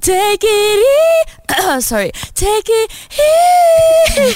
take 0.00 0.40
it 0.42 0.46
easy. 0.46 1.80
Sorry, 1.80 2.12
take 2.34 2.64
it 2.68 2.90
easy. 3.12 4.34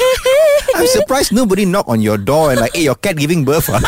I'm 0.75 0.87
surprised 0.87 1.33
nobody 1.33 1.65
knocked 1.65 1.89
on 1.89 2.01
your 2.01 2.19
door 2.19 2.51
and 2.51 2.61
like, 2.61 2.75
hey, 2.75 2.85
your 2.85 2.95
cat 2.97 3.17
giving 3.17 3.45
birth. 3.45 3.69
ah." 3.71 3.81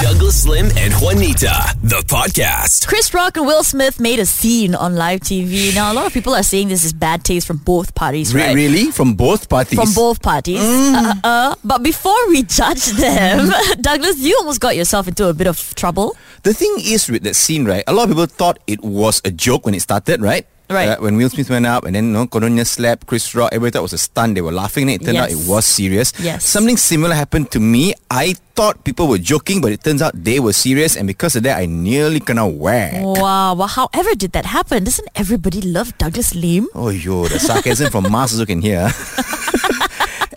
Douglas 0.02 0.46
Lim 0.46 0.66
and 0.76 0.92
Juanita, 0.94 1.76
the 1.82 2.02
podcast. 2.06 2.86
Chris 2.86 3.12
Rock 3.14 3.36
and 3.36 3.46
Will 3.46 3.62
Smith 3.64 3.98
made 4.00 4.18
a 4.18 4.26
scene 4.26 4.74
on 4.74 4.96
live 4.96 5.20
TV. 5.20 5.74
Now, 5.74 5.92
a 5.92 5.94
lot 5.94 6.06
of 6.06 6.12
people 6.12 6.34
are 6.34 6.42
saying 6.42 6.68
this 6.68 6.84
is 6.84 6.92
bad 6.92 7.24
taste 7.24 7.46
from 7.46 7.56
both 7.58 7.94
parties, 7.94 8.34
Re- 8.34 8.54
Really? 8.54 8.90
From 8.90 9.14
both 9.14 9.48
parties? 9.48 9.78
From 9.78 9.92
both 9.94 10.20
parties. 10.22 10.60
Uh, 10.60 11.14
uh, 11.24 11.54
but 11.64 11.82
before 11.82 12.28
we 12.28 12.42
judge 12.42 12.84
them, 12.92 13.50
Douglas, 13.80 14.18
you 14.18 14.36
almost 14.38 14.60
got 14.60 14.76
yourself 14.76 15.08
into 15.08 15.28
a 15.28 15.34
bit 15.34 15.46
of 15.46 15.74
trouble. 15.74 16.16
The 16.42 16.52
thing 16.52 16.74
is 16.78 17.08
with 17.08 17.22
that 17.24 17.34
scene, 17.36 17.64
right? 17.64 17.82
A 17.86 17.92
lot 17.92 18.04
of 18.04 18.10
people 18.10 18.26
thought 18.26 18.58
it 18.66 18.82
was 18.82 19.22
a 19.24 19.30
joke 19.30 19.64
when 19.64 19.74
it 19.74 19.80
started, 19.80 20.20
right? 20.20 20.46
Right. 20.70 20.88
Uh, 20.88 20.96
when 20.98 21.16
Will 21.16 21.28
Smith 21.28 21.50
went 21.50 21.66
up 21.66 21.84
and 21.84 21.94
then 21.94 22.06
you 22.06 22.12
know, 22.12 22.26
Coronia 22.26 22.66
slapped 22.66 23.06
Chris 23.06 23.34
Rock, 23.34 23.50
everybody 23.52 23.72
thought 23.72 23.80
it 23.80 23.82
was 23.82 23.92
a 23.92 23.98
stunt. 23.98 24.34
They 24.34 24.40
were 24.40 24.52
laughing. 24.52 24.88
And 24.88 25.02
it 25.02 25.04
turned 25.04 25.18
out 25.18 25.30
it 25.30 25.46
was 25.46 25.66
serious. 25.66 26.12
Yes. 26.18 26.44
Something 26.44 26.76
similar 26.76 27.14
happened 27.14 27.50
to 27.52 27.60
me. 27.60 27.92
I 28.10 28.34
thought 28.54 28.82
people 28.84 29.08
were 29.08 29.18
joking, 29.18 29.60
but 29.60 29.72
it 29.72 29.84
turns 29.84 30.00
out 30.00 30.12
they 30.16 30.40
were 30.40 30.52
serious. 30.54 30.96
And 30.96 31.06
because 31.06 31.36
of 31.36 31.42
that, 31.42 31.58
I 31.58 31.66
nearly 31.66 32.20
gonna 32.20 32.48
whack. 32.48 32.94
Wow. 32.96 33.54
Well, 33.54 33.68
however 33.68 34.14
did 34.14 34.32
that 34.32 34.46
happen? 34.46 34.84
Doesn't 34.84 35.08
everybody 35.14 35.60
love 35.60 35.96
Douglas 35.98 36.34
Lim? 36.34 36.68
Oh, 36.74 36.88
yo, 36.88 37.28
the 37.28 37.38
sarcasm 37.38 37.90
from 37.90 38.10
Mars 38.10 38.32
also 38.32 38.46
can 38.46 38.62
hear. 38.62 38.88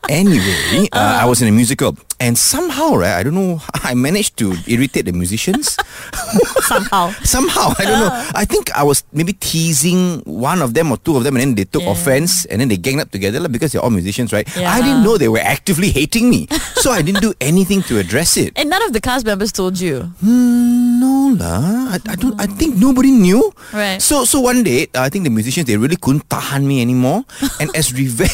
anyway, 0.10 0.88
uh, 0.94 1.20
I 1.22 1.26
was 1.26 1.42
in 1.42 1.48
a 1.48 1.52
musical. 1.52 1.96
And 2.20 2.34
somehow, 2.36 2.96
right, 2.98 3.14
I 3.14 3.22
don't 3.22 3.36
know, 3.38 3.62
I 3.86 3.94
managed 3.94 4.38
to 4.42 4.56
irritate 4.66 5.06
the 5.06 5.14
musicians. 5.14 5.78
Somehow. 6.68 7.12
Somehow, 7.24 7.72
I 7.78 7.84
don't 7.86 8.00
know. 8.02 8.12
I 8.36 8.44
think 8.44 8.74
I 8.76 8.82
was 8.84 9.04
maybe 9.14 9.34
teasing 9.34 10.20
one 10.26 10.62
of 10.66 10.74
them 10.74 10.92
or 10.92 10.98
two 10.98 11.16
of 11.16 11.24
them, 11.24 11.36
and 11.38 11.42
then 11.42 11.56
they 11.56 11.64
took 11.64 11.84
Yeah. 11.84 11.94
offense, 11.94 12.44
and 12.50 12.60
then 12.60 12.68
they 12.74 12.76
ganged 12.76 13.00
up 13.06 13.12
together 13.14 13.40
lah, 13.40 13.48
because 13.48 13.72
they're 13.72 13.82
all 13.86 13.94
musicians, 13.94 14.34
right? 14.34 14.50
Yeah. 14.58 14.68
I 14.74 14.82
didn't 14.82 15.04
know 15.06 15.16
they 15.22 15.30
were 15.30 15.40
actively 15.46 15.92
hating 15.94 16.28
me, 16.28 16.50
so 16.82 16.90
I 16.92 17.06
didn't 17.06 17.22
do 17.22 17.32
anything 17.40 17.84
to 17.88 18.00
address 18.02 18.36
it. 18.36 18.52
And 18.58 18.68
none 18.68 18.82
of 18.82 18.92
the 18.92 19.00
cast 19.00 19.24
members 19.30 19.54
told 19.54 19.80
you. 19.80 20.12
No 20.26 21.38
lah, 21.38 21.94
I, 21.96 22.02
I 22.10 22.16
don't. 22.18 22.36
I 22.42 22.48
think 22.50 22.76
nobody 22.82 23.12
knew. 23.14 23.54
Right. 23.72 24.02
So 24.02 24.26
so 24.26 24.42
one 24.42 24.66
day, 24.66 24.90
uh, 24.98 25.06
I 25.06 25.10
think 25.14 25.24
the 25.24 25.32
musicians 25.32 25.70
they 25.70 25.78
really 25.78 25.96
couldn't 26.02 26.28
tahan 26.28 26.66
me 26.66 26.82
anymore, 26.82 27.24
and 27.62 27.70
as 27.78 27.94
revenge. 27.94 28.34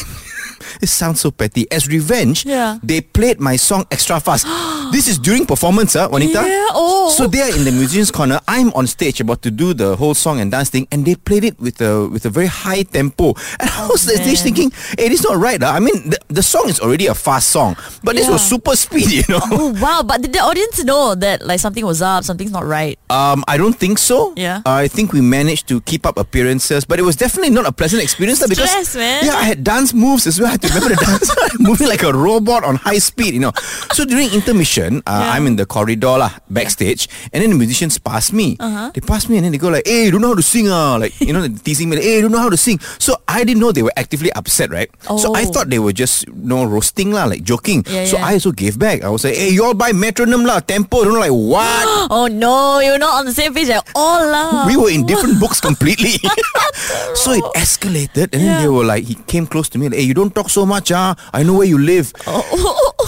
It 0.80 0.88
sounds 0.88 1.20
so 1.20 1.30
petty. 1.30 1.66
As 1.70 1.88
revenge, 1.88 2.44
Yeah. 2.46 2.78
they 2.82 3.00
played 3.00 3.40
my 3.40 3.56
song 3.56 3.84
extra 3.90 4.20
fast. 4.20 4.46
this 4.94 5.08
is 5.08 5.18
during 5.18 5.44
performance, 5.44 5.94
huh, 5.94 6.08
Juanita? 6.08 6.38
Yeah, 6.46 6.70
oh. 6.70 7.10
So 7.10 7.26
they 7.26 7.42
are 7.42 7.50
in 7.50 7.64
the 7.64 7.72
musicians' 7.72 8.10
corner. 8.14 8.38
I'm 8.46 8.70
on 8.78 8.86
stage 8.86 9.20
about 9.20 9.42
to 9.42 9.50
do 9.50 9.74
the 9.74 9.96
whole 9.96 10.14
song 10.14 10.38
and 10.38 10.50
dance 10.50 10.70
thing, 10.70 10.86
and 10.94 11.04
they 11.04 11.16
played 11.16 11.42
it 11.42 11.58
with 11.58 11.80
a 11.82 12.06
with 12.08 12.24
a 12.26 12.30
very 12.30 12.46
high 12.46 12.82
tempo. 12.86 13.34
And 13.58 13.66
I 13.70 13.88
was 13.90 14.06
on 14.06 14.14
stage 14.22 14.40
thinking, 14.40 14.70
"Hey, 14.94 15.10
it's 15.10 15.26
not 15.26 15.36
right." 15.36 15.58
huh? 15.60 15.74
I 15.74 15.80
mean, 15.80 16.10
the, 16.10 16.18
the 16.28 16.42
song 16.42 16.68
is 16.68 16.78
already 16.78 17.06
a 17.10 17.14
fast 17.14 17.50
song, 17.50 17.76
but 18.06 18.14
this 18.14 18.28
was 18.30 18.38
super 18.42 18.76
speed, 18.76 19.10
you 19.18 19.26
know. 19.28 19.42
Oh, 19.50 19.74
wow. 19.80 20.02
But 20.06 20.22
did 20.22 20.32
the 20.32 20.40
audience 20.40 20.82
know 20.84 21.14
that 21.16 21.44
like 21.46 21.58
something 21.58 21.84
was 21.84 22.02
up, 22.02 22.22
something's 22.22 22.52
not 22.52 22.64
right? 22.64 22.98
Um, 23.10 23.42
I 23.48 23.56
don't 23.56 23.74
think 23.74 23.98
so. 23.98 24.32
Yeah. 24.36 24.62
I 24.66 24.86
think 24.88 25.12
we 25.12 25.20
managed 25.20 25.66
to 25.68 25.80
keep 25.82 26.06
up 26.06 26.18
appearances, 26.18 26.84
but 26.84 26.98
it 26.98 27.02
was 27.02 27.16
definitely 27.16 27.50
not 27.50 27.66
a 27.66 27.72
pleasant 27.72 28.02
experience 28.02 28.40
lah 28.40 28.48
because 28.48 28.70
Stress, 28.70 28.94
man. 28.96 29.24
yeah, 29.24 29.34
I 29.34 29.44
had 29.44 29.64
dance 29.64 29.94
moves 29.94 30.26
as 30.26 30.38
well. 30.38 30.48
I 30.48 30.52
had 30.52 30.62
to 30.62 30.68
remember 30.68 30.94
the 30.94 31.00
dance, 31.00 31.30
moving 31.58 31.88
like 31.88 32.02
a 32.02 32.12
robot 32.12 32.64
on 32.64 32.76
high 32.76 32.98
speed, 32.98 33.32
you 33.34 33.40
know. 33.40 33.52
So 33.96 34.04
during 34.04 34.30
intermission, 34.30 34.83
uh, 34.92 35.00
Yeah. 35.06 35.32
I'm 35.34 35.46
in 35.48 35.56
the 35.56 35.64
corridor 35.66 36.18
lah, 36.20 36.32
backstage, 36.50 37.08
and 37.32 37.40
then 37.42 37.50
the 37.50 37.58
musicians 37.58 37.96
pass 37.98 38.32
me. 38.32 38.56
Uh-huh. 38.60 38.90
They 38.92 39.00
pass 39.00 39.28
me 39.28 39.36
and 39.40 39.44
then 39.48 39.52
they 39.52 39.58
go 39.62 39.68
like, 39.72 39.86
"Hey, 39.88 40.04
you 40.06 40.12
don't 40.12 40.20
know 40.20 40.32
how 40.34 40.40
to 40.40 40.44
sing 40.44 40.68
ah," 40.68 40.96
like 41.00 41.14
you 41.20 41.32
know, 41.32 41.46
teasing 41.66 41.88
me. 41.88 41.96
Like, 41.96 42.04
hey, 42.04 42.16
you 42.20 42.22
don't 42.28 42.32
know 42.34 42.42
how 42.44 42.50
to 42.52 42.60
sing. 42.60 42.78
So 42.98 43.16
I 43.28 43.44
didn't 43.44 43.60
know 43.64 43.72
they 43.72 43.82
were 43.86 43.94
actively 43.96 44.28
upset, 44.36 44.68
right? 44.70 44.90
So 45.18 45.32
I 45.34 45.44
Oh. 45.44 45.52
thought 45.52 45.68
they 45.72 45.80
were 45.80 45.94
just 45.96 46.26
you 46.28 46.34
know 46.36 46.64
roasting 46.68 47.10
lah, 47.14 47.24
like 47.30 47.42
joking. 47.46 47.82
Yeah, 47.88 48.04
so 48.04 48.16
yeah. 48.20 48.28
I 48.28 48.40
also 48.40 48.52
gave 48.52 48.76
back. 48.78 49.00
I 49.04 49.10
was 49.10 49.24
like, 49.24 49.34
"Hey, 49.38 49.50
you 49.54 49.64
all 49.64 49.74
buy 49.76 49.92
metronome 49.96 50.44
lah, 50.44 50.60
tempo." 50.60 51.04
don't 51.04 51.16
know 51.16 51.24
like 51.24 51.34
what. 51.34 51.84
Oh 52.14 52.28
no, 52.28 52.78
you're 52.84 53.00
not 53.00 53.20
on 53.20 53.24
the 53.24 53.32
same 53.34 53.52
page 53.56 53.68
at 53.72 53.80
all 53.96 54.20
lah. 54.28 54.68
we 54.68 54.76
were 54.76 54.90
in 54.92 55.04
different 55.08 55.40
books 55.42 55.58
completely. 55.60 56.20
so 57.16 57.32
it 57.32 57.44
escalated, 57.56 58.32
and 58.34 58.40
then 58.44 58.62
they 58.62 58.68
were 58.68 58.84
like, 58.84 59.04
he 59.04 59.14
came 59.26 59.46
close 59.46 59.68
to 59.72 59.78
me, 59.78 59.88
like, 59.88 59.98
hey, 59.98 60.04
you 60.04 60.14
don't 60.14 60.34
talk 60.34 60.50
so 60.50 60.66
much, 60.66 60.92
ah. 60.92 61.14
I 61.32 61.42
know 61.42 61.54
where 61.54 61.66
you 61.68 61.78
live. 61.78 62.12
Oh. 62.26 62.40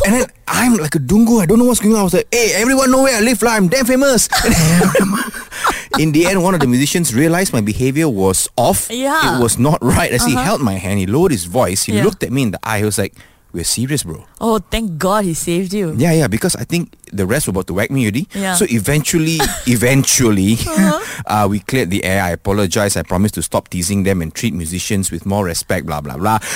And 0.07 0.15
then 0.15 0.27
I'm 0.49 0.77
like 0.77 0.95
a 0.95 0.99
dungo, 0.99 1.43
I 1.43 1.47
don't 1.47 1.59
know 1.59 1.65
what's 1.65 1.81
going 1.81 1.95
on. 1.95 2.01
I 2.01 2.05
was 2.05 2.15
like, 2.15 2.29
hey, 2.33 2.53
everyone 2.55 2.91
know 2.91 3.03
where 3.03 3.17
I 3.17 3.21
live, 3.21 3.43
lah. 3.43 3.53
I'm 3.53 3.69
damn 3.69 3.85
famous. 3.85 4.29
in 5.99 6.13
the 6.13 6.27
end, 6.27 6.43
one 6.43 6.55
of 6.55 6.61
the 6.61 6.67
musicians 6.67 7.15
realized 7.15 7.53
my 7.53 7.61
behavior 7.61 8.09
was 8.09 8.49
off. 8.57 8.89
Yeah. 8.91 9.39
It 9.39 9.43
was 9.43 9.59
not 9.59 9.83
right. 9.83 10.13
As 10.13 10.25
he 10.25 10.35
uh-huh. 10.35 10.45
held 10.45 10.61
my 10.61 10.75
hand, 10.75 10.99
he 10.99 11.07
lowered 11.07 11.33
his 11.33 11.45
voice, 11.47 11.85
he 11.85 11.97
Yeah. 11.97 12.05
looked 12.05 12.23
at 12.23 12.33
me 12.33 12.43
in 12.43 12.51
the 12.53 12.61
eye, 12.63 12.79
he 12.79 12.85
was 12.85 12.99
like, 12.99 13.15
we're 13.53 13.65
serious, 13.65 14.03
bro. 14.03 14.25
Oh, 14.41 14.59
thank 14.59 14.99
God 14.99 15.25
he 15.25 15.35
saved 15.35 15.73
you. 15.73 15.95
Yeah, 15.97 16.13
yeah, 16.13 16.29
because 16.29 16.57
I 16.57 16.65
think 16.65 16.93
the 17.13 17.27
rest 17.27 17.47
were 17.47 17.53
about 17.53 17.67
to 17.69 17.75
whack 17.75 17.91
me 17.91 18.03
already. 18.05 18.29
Yeah. 18.35 18.55
So 18.55 18.67
eventually, 18.69 19.39
eventually, 19.67 20.57
uh, 21.27 21.47
we 21.49 21.61
cleared 21.61 21.91
the 21.91 22.05
air. 22.05 22.23
I 22.23 22.31
apologized. 22.31 22.97
I 22.97 23.03
promised 23.03 23.35
to 23.35 23.43
stop 23.43 23.69
teasing 23.69 24.03
them 24.03 24.21
and 24.21 24.35
treat 24.35 24.53
musicians 24.53 25.11
with 25.11 25.25
more 25.25 25.45
respect, 25.45 25.87
blah, 25.87 26.01
blah, 26.01 26.17
blah. 26.17 26.39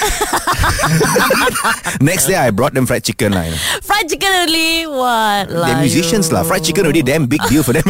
Next 2.01 2.27
day, 2.27 2.37
I 2.37 2.51
brought 2.51 2.75
them 2.75 2.87
fried 2.87 3.05
chicken. 3.05 3.33
lah. 3.33 3.43
you 3.45 3.51
know. 3.53 3.57
Fried 3.83 4.09
chicken 4.09 4.29
only? 4.29 4.87
What? 4.87 5.49
They're 5.49 5.81
musicians. 5.81 6.33
lah. 6.33 6.43
Fried 6.43 6.65
chicken 6.65 6.85
already 6.85 7.03
damn 7.03 7.27
big 7.27 7.41
deal 7.49 7.63
for 7.63 7.73
them. 7.73 7.83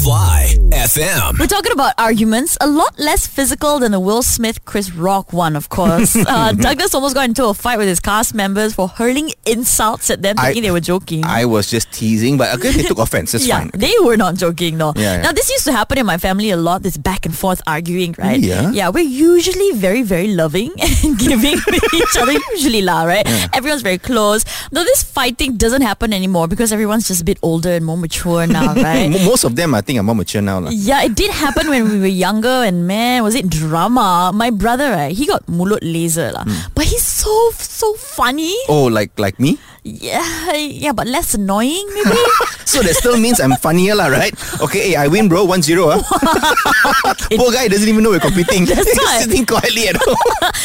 Fly 0.00 0.56
FM. 0.72 1.38
We're 1.38 1.46
talking 1.46 1.72
about 1.72 1.94
arguments, 1.98 2.56
a 2.60 2.66
lot 2.66 2.98
less 2.98 3.26
physical 3.26 3.78
than 3.78 3.92
the 3.92 4.00
Will 4.00 4.22
Smith 4.22 4.64
Chris 4.64 4.92
Rock 4.92 5.32
one, 5.32 5.56
of 5.56 5.68
course. 5.68 6.16
Uh, 6.16 6.52
Douglas 6.52 6.94
almost 6.94 7.14
got 7.14 7.28
into 7.28 7.46
a 7.46 7.54
fight 7.54 7.73
with 7.78 7.88
his 7.88 8.00
cast 8.00 8.34
members 8.34 8.74
for 8.74 8.88
hurling 8.88 9.30
insults 9.46 10.10
at 10.10 10.22
them, 10.22 10.36
I- 10.38 10.46
thinking 10.46 10.62
they 10.62 10.70
were 10.70 10.80
joking. 10.80 11.24
I 11.24 11.44
was 11.44 11.68
just 11.70 11.92
teasing, 11.92 12.36
but 12.36 12.54
okay, 12.56 12.70
they 12.72 12.82
took 12.82 12.98
offense. 13.06 13.32
That's 13.32 13.46
yeah, 13.46 13.60
fine. 13.60 13.70
they 13.74 13.92
were 14.02 14.16
not 14.16 14.36
joking, 14.36 14.76
no. 14.78 14.92
Yeah, 14.96 15.16
yeah. 15.16 15.22
Now, 15.22 15.32
this 15.32 15.48
used 15.50 15.64
to 15.66 15.72
happen 15.72 15.98
in 15.98 16.06
my 16.06 16.18
family 16.18 16.50
a 16.50 16.56
lot, 16.56 16.82
this 16.82 16.96
back 16.96 17.26
and 17.26 17.34
forth 17.34 17.60
arguing, 17.66 18.14
right? 18.18 18.38
Yeah? 18.40 18.70
Yeah, 18.70 18.88
we're 18.90 19.04
usually 19.04 19.72
very, 19.72 20.02
very 20.02 20.28
loving 20.34 20.72
and 21.04 21.18
giving 21.18 21.58
each 21.94 22.16
other, 22.18 22.32
usually, 22.54 22.82
lah, 22.82 23.04
right? 23.04 23.24
Everyone's 23.54 23.82
very 23.82 23.98
close. 23.98 24.44
Though 24.70 24.84
this 24.84 25.02
fighting 25.02 25.56
doesn't 25.56 25.82
happen 25.82 26.12
anymore 26.12 26.48
because 26.48 26.72
everyone's 26.72 27.08
just 27.08 27.22
a 27.22 27.24
bit 27.24 27.38
older 27.42 27.70
and 27.70 27.84
more 27.84 27.96
mature 27.96 28.46
now, 28.46 28.74
right? 28.88 29.08
Most 29.24 29.44
of 29.44 29.56
them, 29.56 29.74
I 29.74 29.80
think, 29.80 29.98
are 29.98 30.02
more 30.02 30.14
mature 30.14 30.42
now. 30.42 30.60
lah. 30.60 30.70
Yeah, 30.72 31.02
it 31.02 31.14
did 31.14 31.30
happen 31.30 31.68
when 31.68 31.88
we 31.88 31.98
were 32.00 32.06
younger, 32.06 32.62
and 32.64 32.86
man, 32.86 33.22
was 33.22 33.34
it 33.34 33.48
drama? 33.48 34.32
My 34.34 34.50
brother, 34.50 34.90
right, 34.90 35.12
he 35.14 35.26
got 35.26 35.46
mulut 35.46 35.80
laser, 35.82 36.32
lah. 36.32 36.44
Hmm. 36.44 36.72
But 36.74 36.84
he's 36.86 37.02
so 37.04 37.50
so 37.70 37.94
funny. 37.94 38.54
Oh, 38.68 38.84
like 38.86 39.18
like 39.18 39.38
me? 39.38 39.58
Yeah, 39.84 40.54
yeah, 40.56 40.92
but 40.92 41.06
less 41.06 41.34
annoying, 41.34 41.86
maybe. 41.92 42.16
So 42.64 42.80
that 42.80 42.96
still 42.96 43.20
means 43.20 43.38
I'm 43.38 43.54
funnier, 43.60 43.94
lah, 43.94 44.08
right? 44.08 44.32
Okay, 44.58 44.90
hey, 44.90 44.96
I 44.96 45.06
win, 45.06 45.28
bro. 45.28 45.44
1 45.44 45.62
0. 45.62 45.84
Huh? 45.84 46.02
Poor 47.36 47.52
guy 47.52 47.68
doesn't 47.68 47.86
even 47.86 48.02
know 48.02 48.10
we're 48.10 48.18
competing. 48.18 48.64
That's 48.68 48.90
He's 48.90 49.22
sitting 49.22 49.46
quietly 49.46 49.86
at 49.86 49.96
home. 50.00 50.16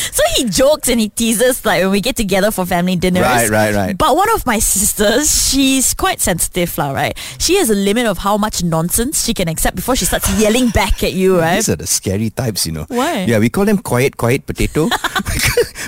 so 0.09 0.24
he 0.38 0.50
jokes 0.50 0.88
and 0.88 0.97
he 1.00 1.09
teases 1.09 1.63
like 1.66 1.84
when 1.84 1.91
we 1.91 2.02
get 2.02 2.16
together 2.16 2.50
for 2.50 2.66
family 2.66 2.96
dinners. 2.96 3.22
Right, 3.22 3.50
right, 3.50 3.75
right. 3.75 3.97
But 3.97 4.16
one 4.16 4.31
of 4.31 4.46
my 4.47 4.57
sisters, 4.57 5.30
she's 5.30 5.94
quite 5.94 6.19
sensitive, 6.19 6.75
lah, 6.80 6.94
right? 6.94 7.13
She 7.38 7.57
has 7.57 7.69
a 7.69 7.75
limit 7.75 8.07
of 8.07 8.18
how 8.18 8.38
much 8.38 8.63
nonsense 8.63 9.25
she 9.25 9.36
can 9.36 9.50
accept 9.50 9.75
before 9.75 9.96
she 9.96 10.06
starts 10.06 10.31
yelling 10.40 10.69
back 10.69 11.03
at 11.03 11.13
you, 11.13 11.38
right? 11.38 11.62
These 11.62 11.69
are 11.69 11.75
the 11.75 11.86
scary 11.86 12.31
types, 12.31 12.66
you 12.66 12.72
know. 12.72 12.86
Why? 12.88 13.25
Yeah, 13.25 13.38
we 13.38 13.50
call 13.50 13.66
them 13.66 13.78
quiet, 13.84 14.18
quiet 14.18 14.47
potato. 14.47 14.88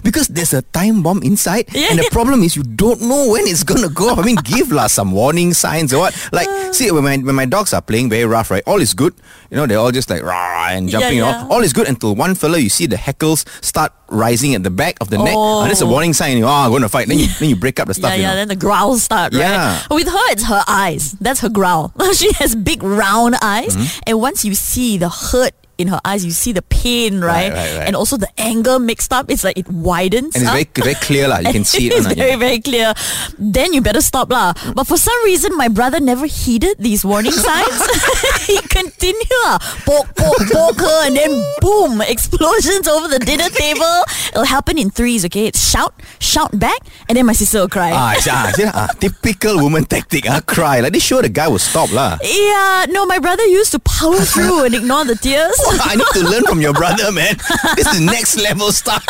because 0.04 0.28
there's 0.28 0.54
a 0.54 0.62
time 0.62 1.02
bomb 1.02 1.24
inside. 1.24 1.66
Yeah, 1.74 1.90
and 1.92 2.00
the 2.00 2.04
yeah. 2.04 2.14
problem 2.14 2.44
is 2.44 2.56
you 2.56 2.64
don't 2.64 3.02
know 3.02 3.21
when 3.30 3.48
it's 3.48 3.64
to 3.64 3.90
go 3.90 4.10
off. 4.10 4.20
I 4.20 4.24
mean, 4.24 4.38
give 4.44 4.72
lah 4.72 4.88
some 4.88 5.12
warning 5.12 5.54
signs 5.54 5.94
or 5.94 6.00
what. 6.00 6.30
Like, 6.32 6.48
see, 6.74 6.90
when 6.92 7.04
my, 7.04 7.18
when 7.18 7.36
my 7.36 7.46
dogs 7.46 7.74
are 7.74 7.82
playing 7.82 8.10
very 8.10 8.26
rough, 8.26 8.50
right? 8.52 8.64
All 8.66 8.80
is 8.82 8.94
good. 8.94 9.14
You 9.50 9.58
know, 9.58 9.66
they're 9.68 9.78
all 9.80 9.92
just 9.92 10.10
like 10.10 10.24
rah 10.24 10.70
and 10.70 10.90
jumping 10.90 11.18
Yeah, 11.20 11.44
off. 11.44 11.52
All 11.52 11.62
is 11.62 11.74
good 11.74 11.88
until 11.88 12.16
one 12.16 12.36
fella, 12.36 12.58
you 12.58 12.70
see 12.70 12.86
the 12.88 12.96
heckles 12.96 13.46
start 13.64 13.92
rising 14.10 14.56
at 14.56 14.64
the 14.64 14.70
back 14.72 14.98
of 15.02 15.10
the 15.10 15.18
neck. 15.18 15.34
Oh. 15.36 15.62
And 15.62 15.70
that's 15.70 15.82
a 15.82 15.88
warning 15.88 16.14
sign. 16.14 16.38
You, 16.38 16.46
oh, 16.46 16.50
I'm 16.74 16.82
to 16.82 16.90
fight. 16.90 17.08
Then 17.08 17.20
you, 17.20 17.28
then 17.40 17.50
you 17.50 17.56
break 17.56 17.80
up 17.80 17.88
the 17.88 17.94
stuff, 17.94 18.12
yeah, 18.12 18.18
yeah. 18.18 18.30
know. 18.32 18.36
Then 18.36 18.48
the 18.48 18.56
growls 18.56 19.04
start, 19.04 19.34
right? 19.34 19.40
Yeah. 19.42 19.82
With 19.92 20.08
her, 20.08 20.32
it's 20.32 20.46
her 20.46 20.64
eyes. 20.68 21.14
That's 21.20 21.42
her 21.42 21.50
growl. 21.50 21.94
she 22.14 22.32
has 22.34 22.56
big 22.56 22.82
round 22.84 23.36
eyes, 23.42 23.76
Mm-hmm. 23.76 24.00
and 24.08 24.20
once 24.22 24.44
you 24.46 24.54
see 24.56 24.98
the 24.98 25.10
hurt 25.10 25.54
in 25.82 25.88
her 25.90 26.00
eyes, 26.06 26.24
you 26.24 26.32
see 26.32 26.52
the 26.52 26.62
pain, 26.62 27.20
right? 27.20 27.52
Right, 27.52 27.58
right, 27.58 27.78
right. 27.80 27.88
And 27.88 27.96
also 27.96 28.18
the 28.18 28.30
anger 28.38 28.78
mixed 28.80 29.12
up. 29.12 29.30
It's 29.30 29.44
like 29.44 29.58
it 29.58 29.68
widens. 29.68 30.36
and 30.36 30.44
it's 30.44 30.50
up. 30.50 30.54
very, 30.54 30.94
very 30.94 30.96
clear, 30.96 31.28
lah. 31.28 31.40
You 31.40 31.52
can 31.52 31.66
see 31.66 31.88
it. 31.88 31.94
it's 31.98 32.08
very, 32.08 32.38
yeah. 32.38 32.38
very 32.38 32.60
clear. 32.60 32.94
Then 33.38 33.74
you 33.74 33.82
better 33.82 34.02
stop 34.02 34.30
lah. 34.30 34.54
But 34.76 34.86
for 34.86 34.98
some 34.98 35.18
reason, 35.26 35.58
my 35.58 35.68
brother 35.68 36.00
never 36.00 36.26
heeded 36.26 36.78
these 36.78 37.04
warning 37.04 37.32
signs. 37.48 37.82
he 38.48 38.62
continued 38.70 39.42
lah. 39.44 39.58
Poke, 39.84 40.14
poke, 40.16 40.46
poke 40.52 40.80
her, 40.80 41.00
and 41.10 41.18
then 41.18 41.34
boom, 41.60 42.02
explosions 42.02 42.88
over 42.88 43.08
the 43.10 43.20
dinner 43.20 43.50
table. 43.50 44.06
It'll 44.32 44.46
happen 44.46 44.78
in 44.78 44.90
threes, 44.90 45.26
okay? 45.26 45.48
It's 45.48 45.60
shout, 45.60 45.94
shout 46.20 46.54
back, 46.58 46.80
and 47.10 47.18
then 47.18 47.26
my 47.26 47.34
sister 47.34 47.66
will 47.66 47.74
cry. 47.74 47.92
Ah, 47.92 48.16
ah, 48.30 48.54
ah, 48.74 48.88
typical 49.00 49.58
woman 49.58 49.86
tactic. 49.86 50.30
Ah, 50.30 50.42
cry. 50.46 50.80
Like, 50.80 50.94
they 50.94 51.00
sure 51.00 51.22
the 51.22 51.30
guy 51.30 51.48
will 51.48 51.60
stop, 51.60 51.92
lah. 51.92 52.18
yeah, 52.22 52.86
no, 52.90 53.06
my 53.06 53.20
brother 53.20 53.46
used 53.48 53.72
to 53.72 53.80
power 53.80 54.22
through 54.22 54.66
and 54.66 54.76
ignore 54.76 55.06
the 55.06 55.16
tears. 55.16 55.58
I 55.84 55.96
need 55.96 56.08
to 56.14 56.30
learn 56.30 56.44
from 56.44 56.62
your 56.62 56.74
brother, 56.74 57.12
man. 57.12 57.36
This 57.76 57.88
is 57.94 58.02
next 58.02 58.38
level 58.38 58.72
stuff. 58.72 59.06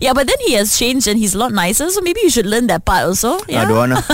Yeah, 0.00 0.12
but 0.12 0.26
then 0.26 0.36
he 0.46 0.54
has 0.54 0.76
changed 0.78 1.06
and 1.08 1.18
he's 1.18 1.34
a 1.34 1.38
lot 1.38 1.52
nicer. 1.52 1.90
So 1.90 2.00
maybe 2.00 2.20
you 2.22 2.30
should 2.30 2.46
learn 2.46 2.66
that 2.68 2.84
part 2.84 3.04
also. 3.04 3.38
Yeah. 3.48 3.62
I 3.62 3.64
don't 3.66 3.76
wanna. 3.76 4.02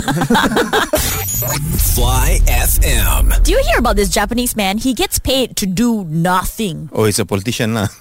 Fly 1.95 2.41
FM. 2.47 3.43
Do 3.45 3.53
you 3.53 3.63
hear 3.69 3.79
about 3.79 3.97
this 3.97 4.09
Japanese 4.09 4.57
man? 4.57 4.79
He 4.79 4.95
gets 4.95 5.19
paid 5.19 5.57
to 5.57 5.67
do 5.67 6.05
nothing. 6.05 6.89
Oh, 6.93 7.05
he's 7.05 7.19
a 7.19 7.27
politician, 7.27 7.75
lah. 7.75 7.89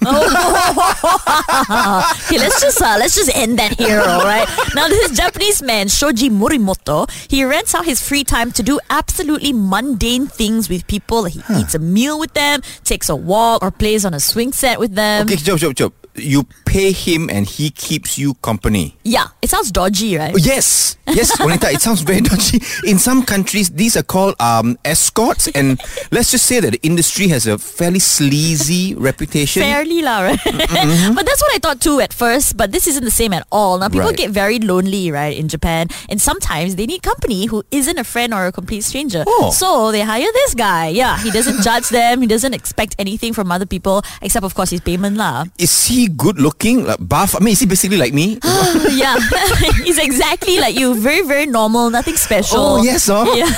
Okay, 2.24 2.38
let's 2.38 2.60
just 2.60 2.80
uh, 2.80 2.96
let's 2.98 3.14
just 3.14 3.30
end 3.36 3.58
that 3.58 3.76
here, 3.78 4.00
all 4.00 4.24
right? 4.24 4.48
Now, 4.74 4.88
this 4.88 5.10
Japanese 5.16 5.62
man, 5.62 5.88
Shoji 5.88 6.30
Morimoto, 6.30 7.08
he 7.30 7.44
rents 7.44 7.74
out 7.74 7.84
his 7.84 8.00
free 8.00 8.24
time 8.24 8.50
to 8.52 8.62
do 8.62 8.80
absolutely 8.90 9.52
mundane 9.52 10.26
things 10.26 10.68
with 10.68 10.86
people. 10.86 11.24
He 11.24 11.40
eats 11.56 11.74
a 11.74 11.78
meal 11.78 12.18
with 12.18 12.32
them, 12.34 12.62
takes 12.82 13.08
a 13.08 13.16
walk, 13.16 13.62
or 13.62 13.70
plays 13.70 14.04
on 14.04 14.14
a 14.14 14.20
swing 14.20 14.52
set 14.52 14.78
with 14.80 14.94
them. 14.94 15.26
Okay, 15.26 15.36
job, 15.36 15.58
job, 15.58 15.74
job. 15.74 15.92
You 16.16 16.44
pay 16.74 16.90
him 16.90 17.30
and 17.30 17.46
he 17.46 17.70
keeps 17.70 18.18
you 18.18 18.34
company. 18.42 18.98
Yeah, 19.06 19.30
it 19.40 19.46
sounds 19.48 19.70
dodgy, 19.70 20.18
right? 20.18 20.34
Oh, 20.34 20.42
yes, 20.42 20.98
yes, 21.06 21.30
Juanita. 21.38 21.70
it 21.70 21.78
sounds 21.80 22.02
very 22.02 22.18
dodgy. 22.20 22.58
In 22.82 22.98
some 22.98 23.22
countries, 23.22 23.70
these 23.70 23.94
are 23.96 24.02
called 24.02 24.34
um, 24.42 24.74
escorts, 24.84 25.46
and 25.54 25.78
let's 26.10 26.32
just 26.34 26.46
say 26.50 26.58
that 26.58 26.72
the 26.74 26.82
industry 26.82 27.28
has 27.30 27.46
a 27.46 27.58
fairly 27.62 28.00
sleazy 28.02 28.98
reputation. 28.98 29.62
Fairly 29.62 30.02
lah, 30.02 30.26
right? 30.26 30.40
but 31.14 31.22
that's 31.22 31.42
what 31.46 31.54
I 31.54 31.58
thought 31.62 31.78
too 31.78 32.00
at 32.02 32.10
first. 32.10 32.56
But 32.58 32.72
this 32.74 32.90
isn't 32.90 33.04
the 33.06 33.14
same 33.14 33.30
at 33.32 33.46
all. 33.54 33.78
Now 33.78 33.86
people 33.86 34.10
Right. 34.10 34.16
get 34.26 34.34
very 34.34 34.58
lonely, 34.58 35.14
right, 35.14 35.30
in 35.36 35.46
Japan, 35.46 35.86
and 36.10 36.18
sometimes 36.18 36.74
they 36.74 36.90
need 36.90 37.06
company 37.06 37.46
who 37.46 37.62
isn't 37.70 37.98
a 38.02 38.04
friend 38.04 38.34
or 38.34 38.50
a 38.50 38.52
complete 38.52 38.82
stranger. 38.82 39.22
Oh. 39.30 39.54
So 39.54 39.92
they 39.94 40.02
hire 40.02 40.26
this 40.42 40.58
guy. 40.58 40.88
Yeah, 40.90 41.22
he 41.22 41.30
doesn't 41.30 41.62
judge 41.62 41.88
them. 41.94 42.18
He 42.20 42.26
doesn't 42.26 42.50
expect 42.52 42.98
anything 42.98 43.30
from 43.32 43.54
other 43.54 43.66
people 43.66 44.02
except, 44.20 44.42
of 44.42 44.58
course, 44.58 44.74
his 44.74 44.82
payment 44.82 45.14
lah. 45.16 45.46
Is 45.54 45.86
he 45.86 46.10
good 46.10 46.42
looking? 46.42 46.63
Like 46.64 46.96
buff? 46.96 47.36
I 47.36 47.44
mean, 47.44 47.52
is 47.52 47.60
he 47.60 47.66
basically 47.66 47.98
like 47.98 48.14
me? 48.14 48.40
yeah, 48.96 49.20
he's 49.84 49.98
exactly 49.98 50.58
like 50.58 50.74
you. 50.74 50.94
Very, 50.96 51.20
very 51.20 51.44
normal. 51.44 51.90
Nothing 51.90 52.16
special. 52.16 52.80
Oh 52.80 52.82
yes, 52.82 53.08
oh. 53.12 53.28
Yeah. 53.36 53.52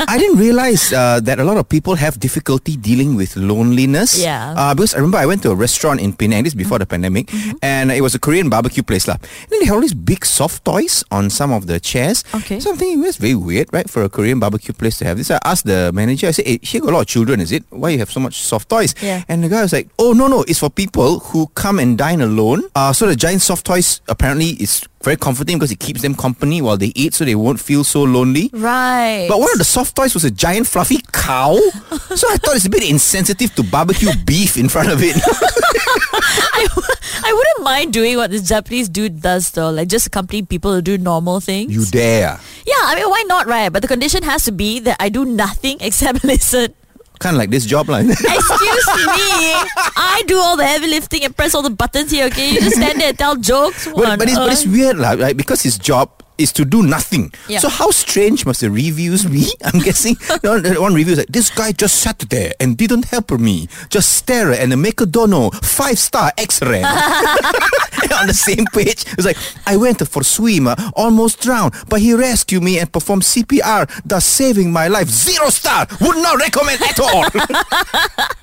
I 0.08 0.16
didn't 0.16 0.40
realize 0.40 0.90
uh, 0.92 1.20
that 1.20 1.38
a 1.38 1.44
lot 1.44 1.58
of 1.58 1.68
people 1.68 1.96
have 1.96 2.18
difficulty 2.18 2.76
dealing 2.76 3.16
with 3.16 3.36
loneliness. 3.36 4.16
Yeah. 4.16 4.54
Uh, 4.56 4.74
because 4.74 4.94
I 4.94 5.04
remember 5.04 5.18
I 5.18 5.26
went 5.26 5.42
to 5.42 5.50
a 5.50 5.54
restaurant 5.54 6.00
in 6.00 6.14
Penang. 6.16 6.44
This 6.44 6.52
is 6.52 6.56
before 6.56 6.78
the 6.78 6.86
pandemic, 6.86 7.28
and 7.60 7.92
it 7.92 8.00
was 8.00 8.14
a 8.14 8.18
Korean 8.18 8.48
barbecue 8.48 8.82
place 8.82 9.04
lah. 9.06 9.20
And 9.20 9.50
then 9.52 9.60
they 9.60 9.66
had 9.66 9.74
all 9.76 9.84
these 9.84 9.92
big 9.92 10.24
soft 10.24 10.64
toys 10.64 11.04
on 11.12 11.28
some 11.28 11.52
of 11.52 11.66
the 11.68 11.76
chairs. 11.78 12.24
Okay. 12.32 12.60
So 12.60 12.72
I'm 12.72 12.80
thinking 12.80 13.04
that's 13.04 13.20
very 13.20 13.36
weird, 13.36 13.68
right, 13.76 13.84
for 13.90 14.02
a 14.02 14.08
Korean 14.08 14.40
barbecue 14.40 14.72
place 14.72 14.96
to 14.98 15.04
have 15.04 15.20
this. 15.20 15.30
I 15.30 15.38
asked 15.44 15.68
the 15.68 15.92
manager. 15.92 16.28
I 16.28 16.32
said, 16.32 16.48
"Hey, 16.48 16.58
here 16.64 16.80
got 16.80 16.96
a 16.96 16.96
lot 16.96 17.04
of 17.04 17.12
children. 17.12 17.44
Is 17.44 17.52
it? 17.52 17.68
Why 17.68 17.92
you 17.92 18.00
have 18.00 18.10
so 18.10 18.24
much 18.24 18.40
soft 18.40 18.72
toys?" 18.72 18.96
Yeah. 19.04 19.28
And 19.28 19.44
the 19.44 19.52
guy 19.52 19.60
was 19.60 19.76
like, 19.76 19.92
"Oh 20.00 20.16
no, 20.16 20.32
no, 20.32 20.48
it's 20.48 20.64
for 20.64 20.72
people 20.72 21.20
who 21.28 21.52
come 21.52 21.76
and 21.76 22.00
dine 22.00 22.24
alone. 22.24 22.37
Uh, 22.74 22.92
so 22.92 23.06
the 23.06 23.16
giant 23.16 23.42
soft 23.42 23.66
toys 23.66 24.00
apparently 24.08 24.50
is." 24.60 24.82
Very 25.04 25.16
comforting 25.16 25.56
because 25.58 25.70
it 25.70 25.78
keeps 25.78 26.02
them 26.02 26.12
company 26.12 26.60
while 26.60 26.76
they 26.76 26.90
eat, 26.96 27.14
so 27.14 27.24
they 27.24 27.36
won't 27.36 27.60
feel 27.60 27.84
so 27.84 28.02
lonely. 28.02 28.50
Right. 28.52 29.26
But 29.28 29.38
one 29.38 29.48
of 29.52 29.58
the 29.58 29.64
soft 29.64 29.94
toys 29.94 30.12
was 30.12 30.24
a 30.24 30.30
giant 30.30 30.66
fluffy 30.66 30.98
cow. 31.12 31.54
so 31.54 32.26
I 32.28 32.36
thought 32.36 32.56
it's 32.56 32.66
a 32.66 32.68
bit 32.68 32.82
insensitive 32.82 33.54
to 33.54 33.62
barbecue 33.62 34.10
beef 34.26 34.56
in 34.56 34.68
front 34.68 34.90
of 34.90 34.98
it. 35.00 35.14
I, 36.52 36.66
I 37.24 37.32
wouldn't 37.32 37.62
mind 37.62 37.92
doing 37.92 38.16
what 38.16 38.30
this 38.32 38.42
Japanese 38.42 38.88
dude 38.88 39.22
does 39.22 39.50
though, 39.52 39.70
like 39.70 39.86
just 39.86 40.08
accompanying 40.08 40.46
people 40.46 40.74
to 40.74 40.82
do 40.82 40.98
normal 40.98 41.38
things. 41.38 41.72
you 41.72 41.84
dare. 41.86 42.40
Yeah, 42.66 42.82
I 42.82 42.96
mean, 42.96 43.08
why 43.08 43.22
not, 43.28 43.46
right? 43.46 43.70
But 43.72 43.82
the 43.82 43.88
condition 43.88 44.24
has 44.24 44.44
to 44.46 44.52
be 44.52 44.80
that 44.80 44.96
I 44.98 45.10
do 45.10 45.24
nothing 45.24 45.78
except 45.80 46.24
listen. 46.24 46.74
Kind 47.18 47.34
of 47.34 47.38
like 47.38 47.50
this 47.50 47.66
job 47.66 47.88
line. 47.88 48.10
Excuse 48.10 48.86
me, 48.86 49.50
I 49.96 50.22
do 50.26 50.38
all 50.38 50.56
the 50.56 50.64
heavy 50.66 50.86
lifting 50.86 51.24
and 51.24 51.36
press 51.36 51.54
all 51.54 51.62
the 51.62 51.70
buttons 51.70 52.10
here. 52.10 52.26
Okay, 52.26 52.50
you 52.52 52.60
just 52.60 52.76
stand 52.76 53.00
there 53.00 53.08
and 53.08 53.18
tell 53.18 53.36
jokes. 53.36 53.86
but, 53.86 54.18
but, 54.18 54.28
it's, 54.28 54.38
but 54.38 54.52
it's 54.52 54.66
weird, 54.66 54.98
lah, 54.98 55.12
right? 55.12 55.36
Because 55.36 55.62
his 55.62 55.78
job 55.78 56.10
is 56.38 56.52
to 56.52 56.64
do 56.64 56.82
nothing. 56.82 57.32
Yeah. 57.48 57.58
So 57.58 57.68
how 57.68 57.90
strange 57.90 58.46
must 58.46 58.60
the 58.60 58.70
reviews 58.70 59.26
be? 59.26 59.50
I'm 59.64 59.80
guessing 59.80 60.16
know, 60.42 60.60
one 60.80 60.94
review 60.94 61.12
is 61.12 61.18
like, 61.18 61.28
this 61.28 61.50
guy 61.50 61.72
just 61.72 61.96
sat 62.00 62.18
there 62.30 62.52
and 62.60 62.76
didn't 62.76 63.06
help 63.06 63.30
me. 63.32 63.68
Just 63.90 64.14
stare 64.14 64.52
and 64.52 64.80
make 64.80 65.00
a 65.00 65.06
dono. 65.06 65.50
Five 65.50 65.98
star 65.98 66.32
X-ray. 66.38 66.82
On 68.18 68.26
the 68.26 68.34
same 68.34 68.64
page, 68.72 69.04
it's 69.12 69.24
like, 69.24 69.36
I 69.66 69.76
went 69.76 70.06
for 70.08 70.24
swim, 70.24 70.66
uh, 70.66 70.74
almost 70.94 71.40
drowned, 71.40 71.74
but 71.88 72.00
he 72.00 72.14
rescued 72.14 72.62
me 72.62 72.78
and 72.78 72.90
performed 72.92 73.22
CPR, 73.22 73.88
thus 74.04 74.24
saving 74.24 74.72
my 74.72 74.88
life. 74.88 75.08
Zero 75.08 75.50
star. 75.50 75.86
Would 76.00 76.16
not 76.16 76.38
recommend 76.38 76.80
at 76.82 76.98
all. 77.00 77.24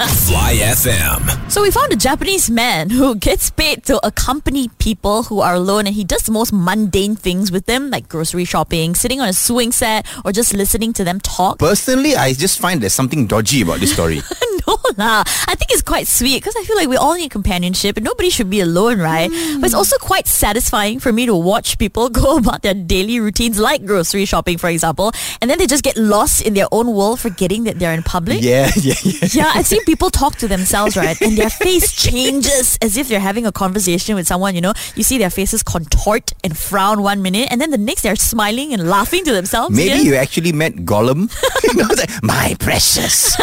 Fly 0.08 0.56
FM. 0.62 1.52
So 1.52 1.62
we 1.62 1.72
found 1.72 1.92
a 1.94 1.96
Japanese 1.96 2.50
man 2.50 2.90
who 2.90 3.16
gets 3.16 3.50
paid 3.50 3.84
to 3.86 4.06
accompany 4.06 4.70
people 4.80 5.24
who 5.24 5.40
are 5.40 5.56
alone, 5.56 5.88
and 5.88 5.96
he 5.96 6.04
does 6.04 6.24
the 6.24 6.32
most 6.32 6.54
mundane 6.54 7.16
things 7.16 7.52
with 7.52 7.66
them, 7.66 7.85
like 7.90 8.10
grocery 8.10 8.46
shopping, 8.46 8.96
sitting 8.96 9.22
on 9.22 9.30
a 9.30 9.34
swing 9.34 9.72
set, 9.72 10.06
or 10.24 10.32
just 10.32 10.54
listening 10.54 10.94
to 10.94 11.04
them 11.04 11.20
talk. 11.20 11.60
Personally, 11.60 12.16
I 12.16 12.34
just 12.34 12.60
find 12.60 12.82
there's 12.82 12.94
something 12.94 13.28
dodgy 13.28 13.62
about 13.62 13.80
this 13.80 13.94
story. 13.94 14.22
no 14.68 14.78
lah. 14.98 15.24
I 15.48 15.56
think 15.56 15.72
it's 15.72 15.82
quite 15.82 16.08
sweet 16.08 16.42
because 16.42 16.56
I 16.58 16.64
feel 16.64 16.76
like 16.76 16.88
we 16.88 16.98
all 16.98 17.16
need 17.16 17.32
companionship 17.32 17.98
and 17.98 18.06
nobody 18.06 18.30
should 18.30 18.50
be 18.50 18.62
alone, 18.62 19.00
right? 19.00 19.30
But 19.30 19.66
it's 19.66 19.74
also 19.74 19.98
quite 19.98 20.28
satisfying 20.28 21.00
for 21.00 21.12
me 21.12 21.26
to 21.26 21.36
watch 21.36 21.78
people 21.78 22.10
go 22.22 22.38
about 22.38 22.62
their 22.62 22.74
daily 22.74 23.20
routines 23.20 23.60
like 23.60 23.86
grocery 23.86 24.26
shopping, 24.26 24.58
for 24.58 24.70
example, 24.70 25.12
and 25.42 25.50
then 25.50 25.58
they 25.58 25.68
just 25.68 25.84
get 25.84 25.98
lost 25.98 26.42
in 26.42 26.54
their 26.54 26.68
own 26.72 26.88
world, 26.94 27.20
forgetting 27.20 27.64
that 27.66 27.80
they're 27.80 27.94
in 27.94 28.04
public. 28.04 28.42
yeah, 28.42 28.70
yeah, 28.78 28.94
yeah. 29.04 29.28
Yeah, 29.32 29.52
I've 29.54 29.66
seen 29.66 29.84
people 29.86 30.10
talk 30.10 30.36
to 30.38 30.48
themselves, 30.48 30.98
right? 30.98 31.20
And 31.22 31.38
their 31.38 31.50
face 31.50 31.92
changes 31.92 32.78
as 32.82 32.98
if 32.98 33.08
they're 33.08 33.20
having 33.20 33.46
a 33.46 33.52
conversation 33.52 34.16
with 34.16 34.28
someone, 34.28 34.56
you 34.56 34.62
know. 34.62 34.74
You 34.96 35.04
see 35.04 35.18
their 35.18 35.30
faces 35.30 35.64
contort 35.64 36.34
and 36.44 36.58
frown 36.58 37.02
one 37.02 37.22
minute, 37.22 37.48
and 37.52 37.60
then 37.60 37.72
the 37.72 37.75
next 37.78 38.02
they're 38.02 38.16
smiling 38.16 38.74
and 38.74 38.90
laughing 38.90 39.24
to 39.26 39.32
themselves. 39.34 39.76
Maybe 39.76 40.04
you 40.06 40.16
actually 40.16 40.52
met 40.52 40.74
Gollum. 40.86 41.30
you 41.64 41.74
know, 41.76 41.88
like, 41.96 42.10
my 42.24 42.56
precious, 42.60 43.36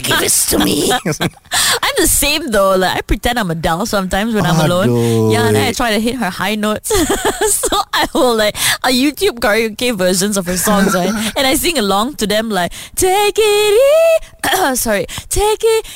give 0.00 0.18
this 0.18 0.46
to 0.50 0.58
me. 0.58 0.90
I'm 0.92 1.94
the 1.96 2.06
same 2.06 2.50
though. 2.50 2.76
Like 2.76 2.98
I 2.98 3.00
pretend 3.02 3.38
I'm 3.38 3.50
Adele 3.50 3.86
sometimes 3.86 4.34
when 4.34 4.44
I'm 4.46 4.60
alone. 4.64 4.88
Adoy. 4.88 5.32
Yeah, 5.32 5.46
and 5.46 5.56
then 5.56 5.68
I 5.68 5.72
try 5.72 5.90
to 5.92 6.00
hit 6.00 6.16
her 6.16 6.30
high 6.30 6.54
notes. 6.54 6.88
so 7.52 7.78
I 7.92 8.06
will 8.14 8.36
like 8.36 8.54
a 8.84 8.88
YouTube 8.88 9.40
karaoke 9.40 9.94
versions 9.96 10.36
of 10.36 10.46
her 10.46 10.56
songs, 10.56 10.94
right? 10.94 11.12
And 11.36 11.46
I 11.46 11.54
sing 11.54 11.78
along 11.78 12.16
to 12.16 12.26
them 12.26 12.50
like 12.50 12.72
Take 12.96 13.36
it. 13.38 14.24
Sorry, 14.78 15.06
take 15.28 15.60
it. 15.62 15.86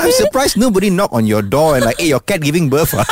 I'm 0.00 0.10
surprised 0.12 0.56
nobody 0.56 0.90
knocked 0.90 1.14
on 1.14 1.26
your 1.26 1.42
door 1.42 1.76
and 1.76 1.84
like, 1.84 1.98
hey, 1.98 2.08
your 2.08 2.20
cat 2.20 2.40
giving 2.42 2.68
birth. 2.70 2.94
ah." 2.96 3.06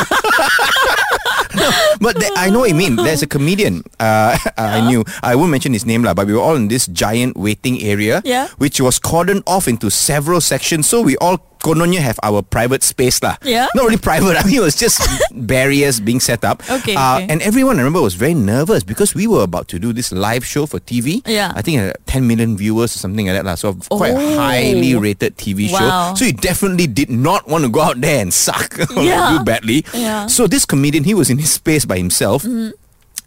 No, 1.54 1.68
but 2.00 2.14
th- 2.16 2.30
I 2.36 2.49
know 2.52 2.60
what 2.60 2.68
you 2.70 2.74
mean. 2.74 2.96
There's 3.06 3.22
a 3.22 3.26
comedian. 3.26 3.82
Uh, 3.98 4.36
I 4.56 4.80
knew. 4.86 5.04
I 5.22 5.34
won't 5.36 5.50
mention 5.50 5.72
his 5.72 5.84
name, 5.86 6.02
lah. 6.02 6.14
But 6.14 6.26
we 6.26 6.32
were 6.34 6.40
all 6.40 6.56
in 6.56 6.68
this 6.68 6.86
giant 6.86 7.36
waiting 7.36 7.82
area, 7.82 8.22
Yeah. 8.24 8.48
which 8.58 8.80
was 8.80 8.98
cordoned 8.98 9.42
off 9.46 9.68
into 9.68 9.90
several 9.90 10.40
sections. 10.40 10.86
So 10.88 11.02
we 11.02 11.16
all 11.18 11.38
kononnya 11.60 12.00
have 12.00 12.18
our 12.22 12.42
private 12.42 12.82
space, 12.82 13.22
lah. 13.22 13.36
Yeah. 13.42 13.68
Not 13.74 13.84
really 13.84 14.00
private. 14.00 14.36
I 14.40 14.44
mean, 14.44 14.56
it 14.56 14.64
was 14.64 14.74
just 14.76 15.00
barriers 15.32 16.00
being 16.00 16.20
set 16.20 16.44
up. 16.44 16.62
Okay, 16.70 16.96
Uh, 16.96 17.20
okay. 17.20 17.26
And 17.28 17.40
everyone, 17.42 17.76
I 17.76 17.82
remember, 17.84 18.00
was 18.02 18.14
very 18.14 18.34
nervous 18.34 18.82
because 18.82 19.14
we 19.14 19.26
were 19.26 19.42
about 19.42 19.68
to 19.68 19.78
do 19.78 19.92
this 19.92 20.12
live 20.12 20.44
show 20.44 20.66
for 20.66 20.80
TV. 20.80 21.22
Yeah. 21.26 21.52
I 21.54 21.62
think 21.62 21.80
uh, 21.80 21.92
10 22.06 22.26
million 22.26 22.56
viewers 22.56 22.96
or 22.96 22.98
something 22.98 23.26
like 23.26 23.36
that, 23.36 23.44
lah. 23.44 23.54
So 23.54 23.74
quite 23.90 24.12
a 24.12 24.20
Oh. 24.20 24.36
highly 24.36 24.96
rated 24.96 25.36
TV 25.36 25.68
show. 25.68 25.80
Wow. 25.80 26.14
So 26.14 26.24
he 26.24 26.32
definitely 26.32 26.86
did 26.86 27.10
not 27.10 27.48
want 27.48 27.64
to 27.64 27.70
go 27.70 27.80
out 27.80 28.00
there 28.00 28.20
and 28.20 28.32
suck 28.32 28.76
or 28.96 29.02
Yeah. 29.10 29.38
do 29.38 29.44
badly. 29.44 29.84
Yeah. 29.94 30.26
So 30.26 30.46
this 30.46 30.64
comedian, 30.64 31.04
he 31.04 31.14
was 31.14 31.30
in 31.30 31.38
his 31.38 31.52
space 31.52 31.84
by 31.84 31.96
himself. 31.96 32.44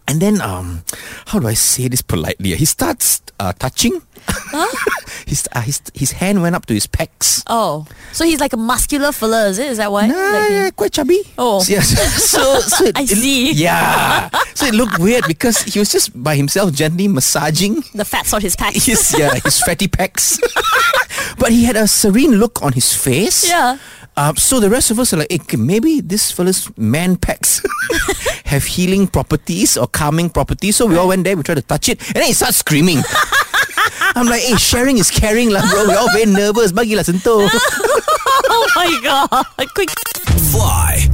And 0.08 0.20
then, 0.22 0.42
um, 0.42 0.84
how 1.28 1.40
do 1.40 1.48
I 1.48 1.54
say 1.54 1.88
this 1.88 2.02
politely? 2.02 2.54
He 2.56 2.66
starts 2.66 3.22
uh, 3.40 3.54
touching. 3.54 4.02
his, 5.28 5.48
uh, 5.54 5.62
his 5.62 5.82
his 5.94 6.12
hand 6.12 6.42
went 6.42 6.56
up 6.56 6.66
to 6.68 6.74
his 6.74 6.88
pecs. 6.88 7.44
Oh, 7.48 7.86
so 8.12 8.24
he's 8.26 8.40
like 8.40 8.54
a 8.54 8.58
muscular 8.58 9.12
fella, 9.12 9.48
is 9.48 9.60
it? 9.60 9.68
Is 9.68 9.78
that 9.78 9.92
why? 9.92 10.08
Nah, 10.08 10.14
Like 10.16 10.50
yeah, 10.52 10.70
quite 10.72 10.92
chubby. 10.94 11.20
Oh. 11.38 11.60
So, 11.64 11.74
yeah, 11.74 11.82
so, 11.82 12.60
so 12.60 12.86
it, 12.86 12.98
I 13.00 13.04
it- 13.04 13.08
see. 13.10 13.52
yeah. 13.54 14.30
So 14.56 14.66
it 14.66 14.74
looked 14.76 15.00
weird 15.00 15.24
because 15.28 15.62
he 15.64 15.80
was 15.80 15.92
just 15.92 16.12
by 16.22 16.36
himself 16.36 16.74
gently 16.74 17.08
massaging 17.08 17.84
the 17.94 18.06
fats 18.06 18.34
on 18.34 18.42
his 18.42 18.56
packs. 18.56 18.86
his 18.86 19.16
yeah 19.18 19.34
his 19.44 19.60
fatty 19.62 19.88
pecs. 19.88 20.40
but 21.40 21.52
he 21.52 21.64
had 21.64 21.76
a 21.76 21.88
serene 21.88 22.34
look 22.40 22.62
on 22.62 22.74
his 22.74 22.94
face. 22.94 23.48
Yeah. 23.48 23.78
Uh, 24.16 24.32
so 24.36 24.60
the 24.60 24.70
rest 24.70 24.92
of 24.92 25.00
us 25.00 25.12
are 25.12 25.18
like, 25.18 25.32
hey, 25.32 25.58
maybe 25.58 26.00
this 26.00 26.32
fella's 26.32 26.70
man 26.78 27.16
pecs 27.18 27.66
have 28.46 28.64
healing 28.64 29.08
properties 29.08 29.78
or 29.78 29.88
calming 29.88 30.30
properties. 30.30 30.78
So 30.78 30.86
we 30.86 30.98
all 30.98 31.08
went 31.08 31.24
there, 31.24 31.36
we 31.36 31.44
tried 31.44 31.56
to 31.56 31.62
touch 31.62 31.90
it, 31.90 32.00
and 32.08 32.18
then 32.18 32.26
he 32.26 32.34
starts 32.34 32.58
screaming. 32.58 33.00
I'm 34.16 34.28
like, 34.28 34.42
hey, 34.42 34.56
sharing 34.56 34.98
is 34.98 35.10
caring 35.10 35.50
lah, 35.50 35.62
bro. 35.70 35.88
We're 35.88 35.98
all 35.98 36.12
very 36.12 36.26
nervous. 36.26 36.72
Bagilah 36.72 37.04
sentuh. 37.04 37.50
oh 37.50 38.66
my 38.76 38.90
god! 39.02 39.46
Quick. 39.74 39.90
Fly 40.52 41.10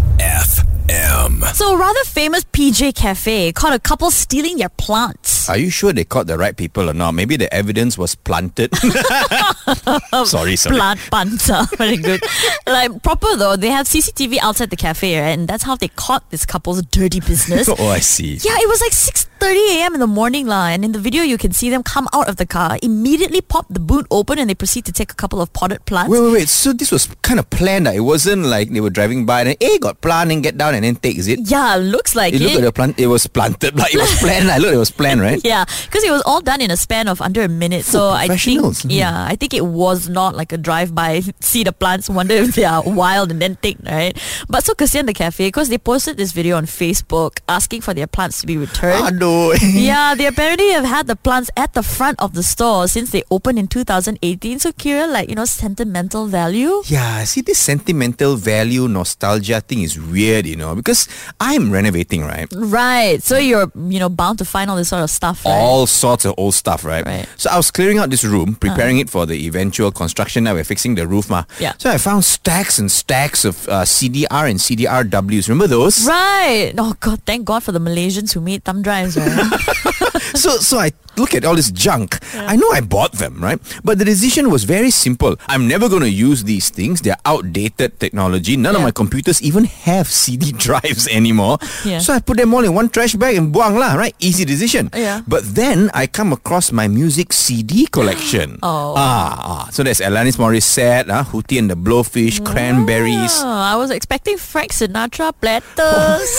So, 1.54 1.74
a 1.74 1.78
rather 1.78 2.04
famous 2.06 2.44
PJ 2.46 2.96
cafe 2.96 3.52
caught 3.52 3.74
a 3.74 3.80
couple 3.80 4.12
stealing 4.12 4.58
their 4.58 4.70
plants. 4.70 5.50
Are 5.50 5.58
you 5.58 5.70
sure 5.70 5.92
they 5.92 6.06
caught 6.06 6.28
the 6.28 6.38
right 6.38 6.56
people 6.56 6.90
or 6.90 6.94
not? 6.94 7.12
Maybe 7.14 7.36
the 7.38 7.54
evidence 7.54 7.98
was 7.98 8.16
planted. 8.16 8.74
sorry, 10.26 10.56
sorry. 10.56 10.78
Plant 10.78 11.00
panta. 11.12 11.68
Very 11.78 11.98
good. 11.98 12.22
like, 12.66 13.04
proper 13.04 13.36
though, 13.36 13.56
they 13.56 13.70
have 13.70 13.88
CCTV 13.88 14.38
outside 14.42 14.70
the 14.70 14.78
cafe, 14.78 15.20
right? 15.20 15.30
And 15.38 15.48
that's 15.48 15.64
how 15.64 15.76
they 15.76 15.90
caught 15.90 16.30
this 16.30 16.46
couple's 16.46 16.82
dirty 16.84 17.20
business. 17.20 17.68
oh, 17.80 17.88
I 17.88 18.00
see. 18.00 18.36
Yeah, 18.36 18.56
it 18.58 18.70
was 18.70 18.82
like 18.82 18.94
6.30 19.40 19.80
a.m. 19.80 19.94
in 19.94 20.00
the 20.02 20.08
morning 20.08 20.48
lah, 20.48 20.68
and 20.68 20.84
in 20.84 20.92
the 20.92 21.00
video 21.00 21.24
you 21.24 21.38
can 21.38 21.52
see 21.54 21.70
them 21.70 21.82
come 21.82 22.08
out 22.14 22.28
of 22.28 22.36
the 22.36 22.46
car, 22.46 22.78
immediately 22.84 23.40
pop 23.42 23.66
the 23.70 23.80
boot 23.80 24.06
open 24.12 24.38
and 24.38 24.50
they 24.50 24.56
proceed 24.56 24.84
to 24.86 24.92
take 24.92 25.12
a 25.12 25.16
couple 25.16 25.40
of 25.42 25.52
potted 25.54 25.84
plants. 25.86 26.12
Wait, 26.12 26.20
wait, 26.22 26.32
wait. 26.34 26.48
So 26.50 26.74
this 26.74 26.92
was 26.92 27.08
kind 27.22 27.40
of 27.40 27.50
planned. 27.50 27.88
ah? 27.88 27.92
It 27.92 28.02
wasn't 28.02 28.44
like 28.46 28.70
they 28.72 28.82
were 28.82 28.90
driving 28.90 29.26
by 29.26 29.42
and 29.42 29.50
then, 29.50 29.58
hey, 29.62 29.78
got 29.80 30.02
plant 30.02 30.32
and 30.32 30.44
get 30.44 30.58
down 30.58 30.76
and 30.76 30.84
then 30.84 30.96
take, 30.98 31.18
is 31.18 31.28
it? 31.28 31.40
yeah, 31.50 31.76
looks 31.78 32.16
like 32.16 32.34
You 32.34 32.40
it. 32.40 32.44
look 32.44 32.56
at 32.60 32.62
the 32.66 32.72
plant, 32.74 33.00
it 33.00 33.08
was 33.08 33.28
planted. 33.28 33.76
Like, 33.78 33.94
it 33.94 34.00
was 34.00 34.14
planned. 34.20 34.50
I 34.52 34.58
look, 34.58 34.74
it 34.74 34.78
was 34.78 34.92
planned, 34.92 35.22
right? 35.22 35.40
yeah, 35.46 35.64
because 35.86 36.04
it 36.04 36.12
was 36.12 36.22
all 36.26 36.42
done 36.42 36.60
in 36.60 36.70
a 36.72 36.78
span 36.78 37.08
of 37.08 37.22
under 37.22 37.42
a 37.42 37.48
minute. 37.48 37.86
So 37.86 38.10
I 38.10 38.28
think, 38.28 38.32
professionals. 38.44 38.84
Hmm. 38.84 38.90
yeah, 38.92 39.24
I 39.26 39.36
think 39.38 39.54
it 39.54 39.66
was 39.66 40.10
not 40.10 40.36
like 40.36 40.52
a 40.52 40.58
drive-by, 40.58 41.22
see 41.40 41.64
the 41.64 41.72
plants, 41.72 42.10
wonder 42.10 42.34
if 42.36 42.56
they 42.56 42.66
are 42.66 42.84
wild 42.84 43.32
and 43.32 43.42
then 43.42 43.56
take, 43.62 43.78
right? 43.86 44.18
But 44.50 44.66
so 44.66 44.74
Kasian 44.74 45.06
the 45.06 45.14
cafe, 45.14 45.48
because 45.48 45.70
they 45.70 45.78
posted 45.78 46.18
this 46.18 46.34
video 46.34 46.58
on 46.58 46.66
Facebook 46.66 47.40
asking 47.48 47.82
for 47.82 47.94
their 47.94 48.08
plants 48.08 48.42
to 48.42 48.48
be 48.48 48.58
returned. 48.58 49.00
Yeah, 49.90 50.16
they 50.16 50.26
apparently 50.26 50.70
have 50.72 50.86
had 50.86 51.08
the 51.08 51.16
plants 51.16 51.50
at 51.56 51.74
the 51.74 51.84
front 51.84 52.20
of 52.22 52.34
the 52.34 52.44
store 52.44 52.88
since 52.88 53.12
they 53.12 53.24
opened 53.32 53.60
in 53.60 53.68
2018. 53.68 54.60
So 54.60 54.72
Kira, 54.72 55.12
like, 55.12 55.30
you 55.30 55.36
know, 55.36 55.46
sentimental 55.46 56.28
value. 56.28 56.82
Yeah, 56.86 57.24
see 57.24 57.42
this 57.42 57.60
sentimental 57.60 58.36
value 58.36 58.88
nostalgia 58.88 59.62
thing 59.62 59.82
is 59.82 60.00
weird, 60.00 60.46
you 60.46 60.56
know, 60.56 60.76
because 60.76 61.08
I'm 61.40 61.72
renovating, 61.72 62.24
right? 62.24 62.48
Right. 62.54 63.22
So 63.24 63.38
you're, 63.38 63.72
you 63.76 64.00
know, 64.00 64.10
bound 64.10 64.40
to 64.40 64.46
find 64.46 64.70
all 64.70 64.76
this 64.78 64.90
sort 64.90 65.04
of 65.04 65.10
stuff, 65.10 65.46
right? 65.46 65.52
All 65.54 65.86
sorts 65.88 66.26
of 66.26 66.36
old 66.38 66.54
stuff, 66.54 66.84
right? 66.84 67.06
Right. 67.06 67.24
Uh-huh. 67.24 67.38
So 67.38 67.50
I 67.52 67.58
was 67.58 67.72
clearing 67.72 67.98
out 68.00 68.10
this 68.10 68.24
room, 68.24 68.56
preparing 68.56 69.00
it 69.00 69.10
for 69.10 69.26
the 69.26 69.36
eventual 69.48 69.92
construction. 69.92 70.44
Now 70.44 70.54
we're 70.56 70.64
fixing 70.64 70.96
the 70.96 71.08
roof, 71.08 71.30
ma. 71.30 71.44
Yeah. 71.60 71.74
So 71.78 71.90
I 71.90 71.98
found 71.98 72.26
stacks 72.26 72.80
and 72.80 72.92
stacks 72.92 73.46
of 73.46 73.68
uh, 73.70 73.84
CDR 73.84 74.50
and 74.50 74.60
CDRWs. 74.60 75.48
Remember 75.48 75.68
those? 75.68 76.06
Right. 76.08 76.74
Oh 76.78 76.96
God, 77.00 77.22
thank 77.26 77.46
God 77.46 77.64
for 77.64 77.72
the 77.72 77.80
Malaysians 77.80 78.34
who 78.34 78.42
made 78.42 78.64
thumb 78.64 78.82
drives, 78.82 79.16
so 80.36 80.58
so 80.58 80.80
I 80.80 80.92
look 81.20 81.36
at 81.36 81.44
all 81.44 81.56
this 81.56 81.70
junk. 81.72 82.18
I 82.34 82.56
know 82.56 82.72
I 82.72 82.82
bought 82.82 83.14
them, 83.14 83.44
right? 83.44 83.60
But 83.84 84.00
the 84.00 84.06
decision 84.06 84.50
was 84.50 84.64
very 84.64 84.90
simple. 84.90 85.36
I'm 85.48 85.68
never 85.68 85.90
going 85.90 86.02
to 86.02 86.10
use 86.10 86.44
these 86.44 86.70
things. 86.70 87.02
They're 87.02 87.20
outdated 87.26 88.00
technology. 88.00 88.56
None 88.56 88.76
of 88.76 88.82
my 88.82 88.92
computers 88.92 89.42
even 89.44 89.66
have 89.66 90.08
CD 90.22 90.52
drives 90.52 91.08
anymore. 91.08 91.60
Yeah. 91.86 92.00
So 92.00 92.14
I 92.14 92.20
put 92.20 92.38
them 92.38 92.54
all 92.54 92.64
in 92.64 92.74
one 92.74 92.90
trash 92.90 93.16
bag 93.16 93.36
and 93.36 93.54
buang 93.54 93.78
lah, 93.78 93.96
right? 93.96 94.16
Easy 94.20 94.46
decision. 94.46 94.90
Yeah. 94.96 95.22
But 95.28 95.44
then 95.56 95.92
I 95.94 96.08
come 96.08 96.32
across 96.32 96.72
my 96.72 96.88
music 96.88 97.34
CD 97.34 97.86
collection. 97.86 98.58
Oh. 98.70 98.94
Ah, 98.96 99.66
ah. 99.66 99.66
so 99.72 99.82
there's 99.82 100.00
Alanis 100.00 100.38
Morissette, 100.38 101.10
ah, 101.10 101.26
Hootie 101.26 101.58
and 101.58 101.72
the 101.72 101.76
Blowfish, 101.76 102.46
Cranberries. 102.46 103.42
Oh, 103.42 103.50
I 103.50 103.76
was 103.76 103.90
expecting 103.90 104.38
Frank 104.38 104.72
Sinatra 104.72 105.34
platters. 105.34 106.30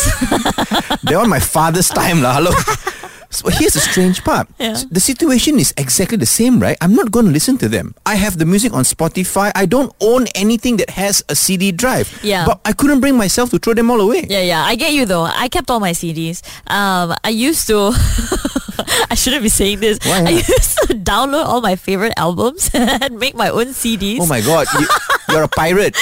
They're 1.02 1.18
on 1.18 1.28
my 1.28 1.40
father's 1.40 1.88
time, 1.88 2.22
lah. 2.22 2.38
Hello. 2.38 2.52
So 3.30 3.48
here's 3.48 3.74
the 3.74 3.80
strange 3.80 4.22
part. 4.24 4.48
Yeah. 4.60 4.76
The 4.90 5.00
situation 5.00 5.58
is 5.58 5.72
exactly 5.76 6.18
the 6.18 6.26
same, 6.26 6.60
right? 6.60 6.76
I'm 6.80 6.94
not 6.94 7.10
going 7.10 7.26
to 7.26 7.32
listen 7.32 7.56
to 7.58 7.68
them. 7.68 7.94
I 8.04 8.16
have 8.16 8.36
the 8.38 8.44
music 8.44 8.72
on 8.74 8.82
Spotify. 8.84 9.50
I 9.54 9.64
don't 9.66 9.92
own 10.00 10.26
anything 10.34 10.76
that 10.78 10.90
has 10.90 11.24
a 11.28 11.34
CD 11.34 11.72
drive. 11.72 12.10
Yeah. 12.22 12.44
But 12.44 12.60
I 12.64 12.72
couldn't 12.72 13.00
bring 13.00 13.16
myself 13.16 13.50
to 13.50 13.58
throw 13.58 13.72
them 13.74 13.90
all 13.90 14.00
away. 14.00 14.26
yeah, 14.28 14.42
yeah, 14.42 14.62
I 14.64 14.74
get 14.76 14.92
you 14.92 15.06
though. 15.06 15.24
I 15.24 15.48
kept 15.48 15.70
all 15.70 15.80
my 15.80 15.92
CDs. 15.92 16.42
Um, 16.70 17.14
I 17.24 17.30
used 17.30 17.66
to. 17.68 17.92
I 19.10 19.14
shouldn't 19.14 19.42
be 19.42 19.48
saying 19.48 19.80
this. 19.80 19.98
Why, 20.04 20.24
I 20.26 20.30
used 20.30 20.78
to 20.86 20.94
download 20.94 21.44
all 21.46 21.60
my 21.60 21.76
favorite 21.76 22.12
albums 22.16 22.70
and 22.74 23.18
make 23.18 23.34
my 23.34 23.48
own 23.50 23.66
CDs. 23.72 24.18
Oh 24.20 24.26
my 24.26 24.40
god, 24.40 24.66
you, 24.78 24.86
you're 25.30 25.42
a 25.44 25.48
pirate. 25.48 25.96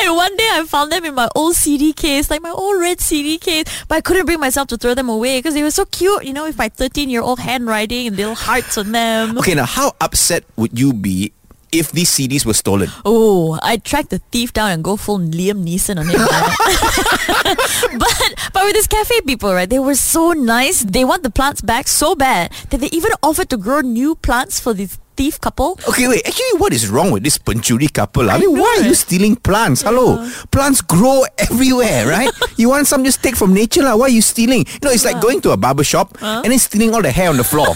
And 0.00 0.14
one 0.16 0.34
day 0.36 0.48
I 0.52 0.64
found 0.66 0.92
them 0.92 1.04
in 1.04 1.14
my 1.14 1.28
old 1.34 1.54
CD 1.54 1.92
case, 1.92 2.30
like 2.30 2.40
my 2.40 2.50
old 2.50 2.80
red 2.80 3.00
CD 3.00 3.36
case. 3.38 3.64
But 3.88 3.96
I 3.96 4.00
couldn't 4.00 4.26
bring 4.26 4.40
myself 4.40 4.68
to 4.68 4.76
throw 4.76 4.87
them 4.94 5.08
away 5.08 5.38
because 5.38 5.54
they 5.54 5.62
were 5.62 5.70
so 5.70 5.84
cute, 5.86 6.24
you 6.24 6.32
know, 6.32 6.44
with 6.44 6.58
my 6.58 6.68
13 6.68 7.10
year 7.10 7.22
old 7.22 7.40
handwriting 7.40 8.06
and 8.06 8.16
little 8.16 8.34
hearts 8.34 8.78
on 8.78 8.92
them. 8.92 9.38
Okay, 9.38 9.54
now 9.54 9.66
how 9.66 9.92
upset 10.00 10.44
would 10.56 10.78
you 10.78 10.92
be 10.92 11.32
if 11.72 11.92
these 11.92 12.10
CDs 12.10 12.46
were 12.46 12.54
stolen? 12.54 12.88
Oh, 13.04 13.58
I'd 13.62 13.84
track 13.84 14.08
the 14.08 14.18
thief 14.30 14.52
down 14.52 14.70
and 14.70 14.82
go 14.84 14.96
full 14.96 15.18
Liam 15.18 15.64
Neeson 15.64 15.98
on 15.98 16.08
him. 16.08 16.18
but 17.98 18.34
but 18.52 18.64
with 18.64 18.74
these 18.74 18.86
cafe 18.86 19.20
people, 19.22 19.52
right, 19.52 19.68
they 19.68 19.78
were 19.78 19.94
so 19.94 20.32
nice. 20.32 20.82
They 20.82 21.04
want 21.04 21.22
the 21.22 21.30
plants 21.30 21.60
back 21.60 21.88
so 21.88 22.14
bad 22.14 22.52
that 22.70 22.80
they 22.80 22.88
even 22.88 23.12
offered 23.22 23.50
to 23.50 23.56
grow 23.56 23.80
new 23.80 24.14
plants 24.16 24.60
for 24.60 24.74
this 24.74 24.98
thief 25.18 25.40
couple. 25.42 25.74
Okay, 25.90 26.06
wait. 26.06 26.22
Actually, 26.22 26.62
what 26.62 26.70
is 26.72 26.86
wrong 26.86 27.10
with 27.10 27.26
this 27.26 27.36
pencuri 27.42 27.90
couple? 27.92 28.30
I, 28.30 28.36
I 28.36 28.38
mean, 28.38 28.54
know, 28.54 28.62
why 28.62 28.78
are 28.78 28.86
you 28.86 28.94
stealing 28.94 29.34
plants? 29.34 29.82
Hello, 29.82 30.22
plants 30.54 30.78
grow 30.80 31.26
everywhere, 31.50 32.06
right? 32.06 32.30
you 32.54 32.70
want 32.70 32.86
some 32.86 33.02
just 33.02 33.18
take 33.18 33.34
from 33.34 33.50
nature, 33.52 33.82
lah. 33.82 33.98
Why 33.98 34.06
are 34.06 34.14
you 34.14 34.22
stealing? 34.22 34.62
You 34.62 34.82
know, 34.86 34.94
it's 34.94 35.04
like 35.04 35.18
going 35.20 35.42
to 35.42 35.50
a 35.50 35.58
barber 35.58 35.82
shop 35.82 36.14
and 36.22 36.46
then 36.46 36.58
stealing 36.62 36.94
all 36.94 37.02
the 37.02 37.10
hair 37.10 37.28
on 37.30 37.36
the 37.36 37.42
floor. 37.42 37.74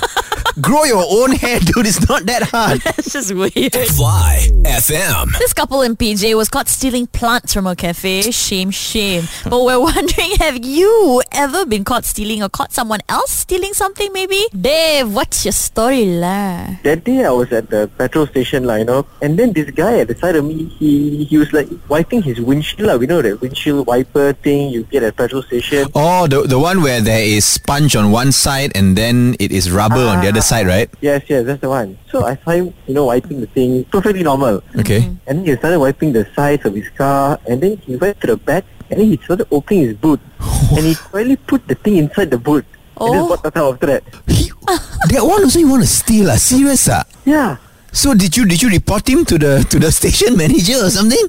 Grow 0.61 0.85
your 0.85 1.05
own 1.09 1.33
hair, 1.33 1.61
dude. 1.61 1.87
It's 1.87 2.09
not 2.09 2.27
that 2.27 2.43
hard. 2.43 2.81
That's 2.85 3.13
just 3.13 3.35
weird. 3.35 3.75
Fly 3.97 4.49
FM. 4.65 5.39
This 5.39 5.53
couple 5.53 5.83
in 5.83 5.97
PJ 5.97 6.35
was 6.37 6.49
caught 6.49 6.69
stealing 6.69 7.07
plants 7.07 7.53
from 7.55 7.67
a 7.67 7.77
cafe. 7.77 8.23
Shame, 8.31 8.71
shame. 8.71 9.25
But 9.45 9.63
we're 9.65 9.81
wondering, 9.91 10.33
have 10.39 10.65
you 10.65 11.23
ever 11.33 11.65
been 11.67 11.85
caught 11.85 12.05
stealing 12.05 12.43
or 12.43 12.49
caught 12.49 12.73
someone 12.73 13.01
else 13.09 13.31
stealing 13.31 13.73
something 13.73 14.13
maybe? 14.13 14.47
Dave, 14.59 15.13
what's 15.13 15.45
your 15.45 15.53
story 15.53 16.07
lah? 16.07 16.77
that 16.83 17.05
day 17.05 17.25
I 17.25 17.31
was 17.31 17.53
at 17.53 17.71
the 17.71 17.89
petrol 17.99 18.27
station 18.27 18.65
lah, 18.65 18.77
you 18.77 18.85
know, 18.85 19.07
and 19.21 19.39
then 19.39 19.53
this 19.53 19.71
guy 19.71 20.01
at 20.01 20.09
the 20.09 20.17
side 20.17 20.37
of 20.37 20.45
me, 20.45 20.67
he 20.79 21.25
he 21.25 21.39
was 21.39 21.53
like 21.53 21.69
wiping 21.89 22.23
his 22.23 22.41
windshield 22.41 22.89
lah. 22.89 22.97
We 22.97 23.07
know 23.07 23.23
that 23.23 23.41
windshield 23.41 23.87
wiper 23.87 24.33
thing 24.35 24.71
you 24.71 24.85
get 24.85 25.03
at 25.03 25.17
petrol 25.17 25.43
station. 25.43 25.87
Oh, 25.95 26.27
the 26.27 26.43
the 26.43 26.59
one 26.59 26.83
where 26.83 27.01
there 27.01 27.23
is 27.23 27.45
sponge 27.45 27.97
on 27.97 28.11
one 28.11 28.33
side 28.33 28.73
and 28.75 28.97
then 28.97 29.37
it 29.39 29.53
is 29.53 29.71
rubber 29.71 30.03
on 30.03 30.21
the 30.21 30.29
other 30.29 30.42
side, 30.43 30.67
right? 30.67 30.91
Yes, 31.01 31.23
yes, 31.29 31.47
that's 31.47 31.61
the 31.61 31.69
one. 31.69 31.99
So 32.11 32.25
I 32.25 32.37
saw 32.37 32.51
him, 32.53 32.75
you 32.87 32.95
know, 32.95 33.07
wiping 33.07 33.41
the 33.41 33.47
thing 33.47 33.85
perfectly 33.85 34.23
normal. 34.23 34.63
Okay. 34.79 35.09
And 35.27 35.39
then 35.41 35.45
he 35.47 35.57
started 35.57 35.79
wiping 35.79 36.13
the 36.13 36.27
sides 36.35 36.65
of 36.67 36.75
his 36.75 36.89
car, 36.91 37.39
and 37.49 37.61
then 37.63 37.77
he 37.79 37.97
went 37.97 38.21
to 38.23 38.27
the 38.27 38.37
back, 38.37 38.65
and 38.91 39.01
then 39.01 39.07
he 39.09 39.17
started 39.25 39.47
opening 39.51 39.89
his 39.89 39.95
boot, 39.97 40.21
and 40.77 40.85
he 40.87 40.95
quietly 40.95 41.37
put 41.37 41.67
the 41.69 41.75
thing 41.75 41.97
inside 41.97 42.31
the 42.31 42.39
boot. 42.39 42.65
And 43.01 43.09
Oh. 43.09 43.15
just 43.15 43.31
walked 43.31 43.57
out 43.57 43.73
after 43.75 43.87
that. 43.87 44.03
that 45.11 45.23
one 45.25 45.43
also 45.43 45.59
you 45.59 45.69
want 45.69 45.83
to 45.83 45.89
steal, 45.89 46.31
ah? 46.31 46.37
Serious, 46.37 46.89
ah? 46.89 47.03
Yeah. 47.25 47.57
So 47.91 48.15
did 48.15 48.37
you 48.37 48.45
did 48.47 48.63
you 48.63 48.69
report 48.71 49.09
him 49.09 49.25
to 49.27 49.37
the 49.39 49.65
to 49.69 49.77
the 49.81 49.91
station 49.99 50.37
manager 50.37 50.77
or 50.85 50.91
something? 50.91 51.27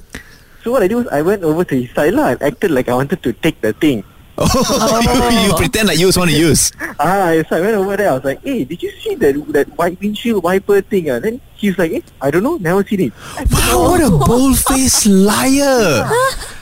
So 0.62 0.72
what 0.72 0.82
I 0.84 0.88
did 0.88 0.96
was 0.96 1.08
I 1.12 1.20
went 1.20 1.42
over 1.44 1.64
to 1.64 1.74
his 1.76 1.90
side 1.92 2.14
lah 2.16 2.32
and 2.36 2.40
acted 2.40 2.70
like 2.70 2.88
I 2.88 2.94
wanted 2.94 3.20
to 3.24 3.32
take 3.32 3.60
the 3.60 3.72
thing. 3.76 4.04
Oh, 4.36 5.30
you, 5.30 5.38
you 5.46 5.54
pretend 5.54 5.88
like 5.88 5.98
you 5.98 6.10
want 6.16 6.30
to 6.30 6.36
use. 6.36 6.72
Ah, 6.98 7.30
so 7.46 7.54
I 7.56 7.60
went 7.60 7.76
over 7.78 7.96
there. 7.96 8.10
I 8.10 8.14
was 8.18 8.24
like, 8.26 8.42
"Hey, 8.42 8.64
did 8.66 8.82
you 8.82 8.90
see 8.98 9.14
that 9.22 9.38
that 9.54 9.70
white 9.78 9.94
windshield 10.02 10.42
wiper 10.42 10.82
thing?" 10.82 11.06
Ah, 11.10 11.22
then 11.22 11.38
he 11.54 11.70
was 11.70 11.78
like, 11.78 11.92
"Eh, 11.94 12.02
I 12.18 12.34
don't 12.34 12.42
know, 12.42 12.58
never 12.58 12.82
seen 12.82 13.10
it." 13.10 13.12
Wow, 13.46 13.94
what 13.94 14.02
a 14.02 14.10
bold-faced 14.10 15.06
liar! 15.06 16.10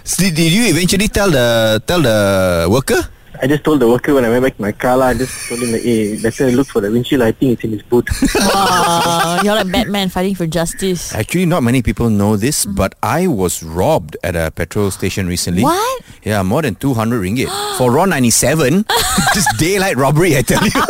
So 0.04 0.20
did, 0.24 0.36
did 0.36 0.52
you 0.52 0.68
eventually 0.68 1.08
tell 1.08 1.32
the 1.32 1.80
tell 1.88 2.04
the 2.04 2.68
worker? 2.68 3.00
I 3.42 3.49
just 3.49 3.64
told 3.64 3.80
the 3.80 3.88
worker 3.88 4.14
when 4.14 4.25
I 4.25 4.28
went 4.30 4.44
back 4.44 4.54
to 4.54 4.62
my 4.62 4.70
car 4.70 4.96
lah. 4.96 5.06
I 5.06 5.14
just 5.14 5.49
told 5.49 5.61
him 5.61 5.72
like, 5.72 5.82
eh, 5.82 6.14
"Hey, 6.14 6.22
better 6.22 6.46
look 6.52 6.68
for 6.68 6.80
the 6.80 6.92
windshield. 6.92 7.22
I 7.22 7.32
think 7.32 7.58
it's 7.58 7.64
in 7.64 7.72
his 7.72 7.82
boot." 7.82 8.06
Wow, 8.52 9.40
you're 9.42 9.54
like 9.54 9.72
Batman 9.72 10.08
fighting 10.11 10.34
for 10.37 10.46
justice. 10.46 11.12
Actually, 11.14 11.46
not 11.46 11.62
many 11.62 11.82
people 11.82 12.08
know 12.11 12.37
this, 12.37 12.64
but 12.66 12.94
I 13.02 13.26
was 13.26 13.62
robbed 13.62 14.16
at 14.22 14.37
a 14.37 14.50
petrol 14.52 14.90
station 14.92 15.26
recently. 15.26 15.62
What? 15.64 16.04
Yeah, 16.22 16.42
more 16.42 16.62
than 16.62 16.76
200 16.76 17.18
ringgit. 17.20 17.49
For 17.78 17.90
RON 17.90 18.11
97, 18.11 18.84
just 19.34 19.49
daylight 19.58 19.96
robbery, 19.96 20.37
I 20.37 20.42
tell 20.42 20.62
you. 20.62 20.70